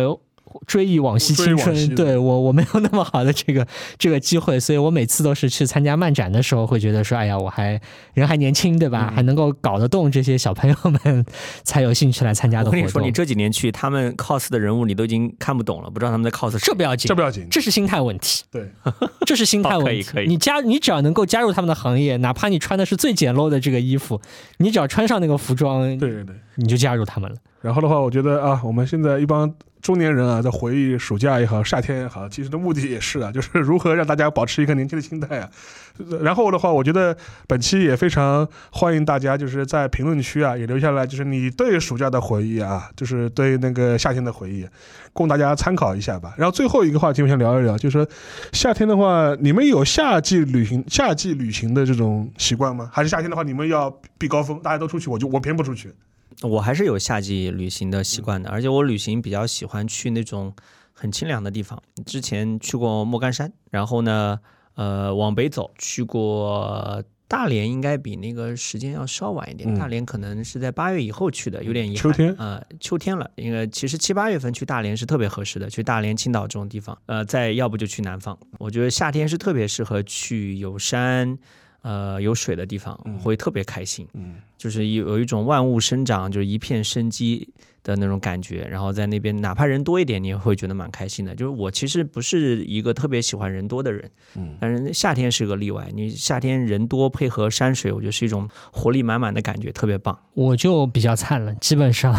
[0.67, 1.95] 追忆往昔青春。
[1.95, 3.67] 对我我没有那么好的这个
[3.99, 7.81] 这个机会，所以我每次都是去参加漫展的时候，会觉得说，哎呀，我还
[8.13, 9.09] 人还年轻，对吧？
[9.11, 11.25] 嗯还能够搞得动这些小朋友们，
[11.63, 13.11] 才有兴趣来参加的活我跟你说，你。
[13.11, 18.69] 这几年去，他们 cos 的人物你都已经看不懂了，不知道他们在 cos 谁这不要紧这，不要紧，这是心态问题，对，
[19.25, 19.85] 这是心 态问题。
[19.85, 24.21] 哦可以可以你加你只要能够加入他们的行业，哪怕你穿的是最简陋的这个衣服，
[24.59, 26.35] 你只要穿上那个服装，对对对。
[26.57, 27.37] 你就加入他们了。
[27.61, 29.53] 然后的话，我觉得啊，我们现在一帮
[29.85, 35.51] 中年人啊，在回忆暑假也好，夏天也好，其实的目的也是啊， 就是如何让大家保持一个年轻的心态啊。
[36.23, 37.15] 然后的话，我觉得
[37.47, 44.67] 本期也非常欢迎大家，就是在评论区啊，也留下来，就是你对暑假的回忆啊，就是对那个夏天的回忆，
[45.13, 46.33] 供大家参考一下吧。
[46.39, 48.09] 然后最后一个话题，我想聊一聊，就是
[48.53, 52.89] 夏天的话，你们有夏季旅行、夏季旅行的这种习惯吗？
[52.91, 55.93] 还是夏天的话，你们要避高峰，大家都出去，我就我偏不出去。
[56.43, 60.55] 我还是有夏季旅行的习惯的，而且我旅行比较喜欢去那种
[60.93, 61.83] 很清凉的地方。
[62.05, 64.39] 之前去过莫干山，然后呢，
[64.75, 69.73] 呃，往北走去过大连，应该比那个时间要稍晚一点。
[69.73, 72.13] 嗯大连可能是在八月以后去的，有点遗憾。
[72.13, 76.97] 秋天呃，秋天了，因为其实七八月份去大连是特别合适的，去大连、青岛这种地方。
[77.07, 78.39] 呃，再要不就去南方。
[78.59, 81.39] 我觉得夏天是特别适合去有山。
[81.85, 87.47] 呃，有水的地方嗯会特别开心，嗯就是有有一种万物生长，就是一片生机
[87.83, 88.67] 的那种感觉。
[88.71, 91.35] 然后在那边，哪怕人多一点，你也会觉得蛮开心的。
[91.35, 94.57] 就是我其实不是一个特别喜欢人多的人，嗯。
[94.59, 95.87] 但是夏天是个例外。
[95.95, 100.19] 你夏天人多配合山水，我觉得是一种活力满满的感觉，特别棒。
[100.33, 102.19] 我就比较灿烂，基本上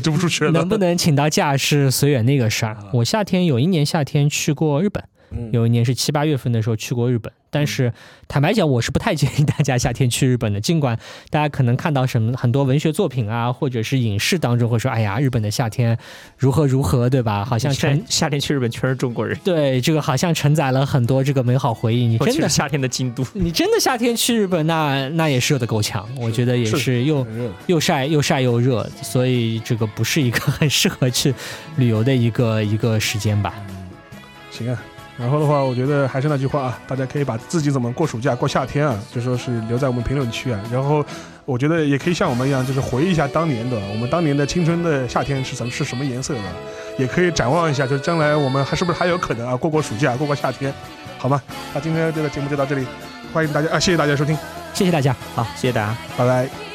[0.00, 0.52] 就不出去了。
[0.54, 2.78] 能不能请到假是随缘那个事儿。
[2.92, 5.08] 我夏天有一年夏天去过日本，嗯
[5.52, 7.92] 有一年是七八月份的时候去过日本，但是
[8.28, 10.60] 坦白讲，我是不太建议大家夏天去日本的。
[10.60, 10.98] 尽管
[11.30, 15.96] 大家可能看到什么很多文学作品啊，或者是影视当中会说，哎呀，日本的夏天
[16.36, 17.44] 如何如何，对吧？
[17.44, 22.06] 好像全夏夏天去日本全是中国人，对这个好像承载了很多这个美好回忆。
[22.06, 23.24] 你真的夏天的京都。
[23.32, 27.26] 你真的夏天去日本，那那也是热得够呛，我觉得也是是又
[27.66, 31.34] 又晒又晒又热，所以这个不是一个很适合去
[31.76, 33.54] 旅游的一个一个时间吧。
[34.50, 34.82] 行啊。
[35.20, 40.58] 然后的话，我觉得还是那句话啊，大家可以把自己怎么过暑假、过夏天啊，就说是留在我们评论区啊。
[40.72, 41.04] 然后
[41.44, 46.40] 我觉得也可以像我们一样，就是回忆一下当年的我们当年的青春的夏天是怎么是什么颜色的，
[46.96, 50.72] 也可以展望一下，就是将来我们还是不是还有可能啊过过暑假、过过夏天，
[51.18, 51.40] 好吗？
[51.74, 52.86] 那今天这个节目就到这里，
[53.30, 54.34] 欢迎大家啊，谢谢大家收听，
[54.72, 55.14] 谢谢大家。
[55.34, 55.94] 好，谢谢大家。
[56.16, 56.69] 拜拜。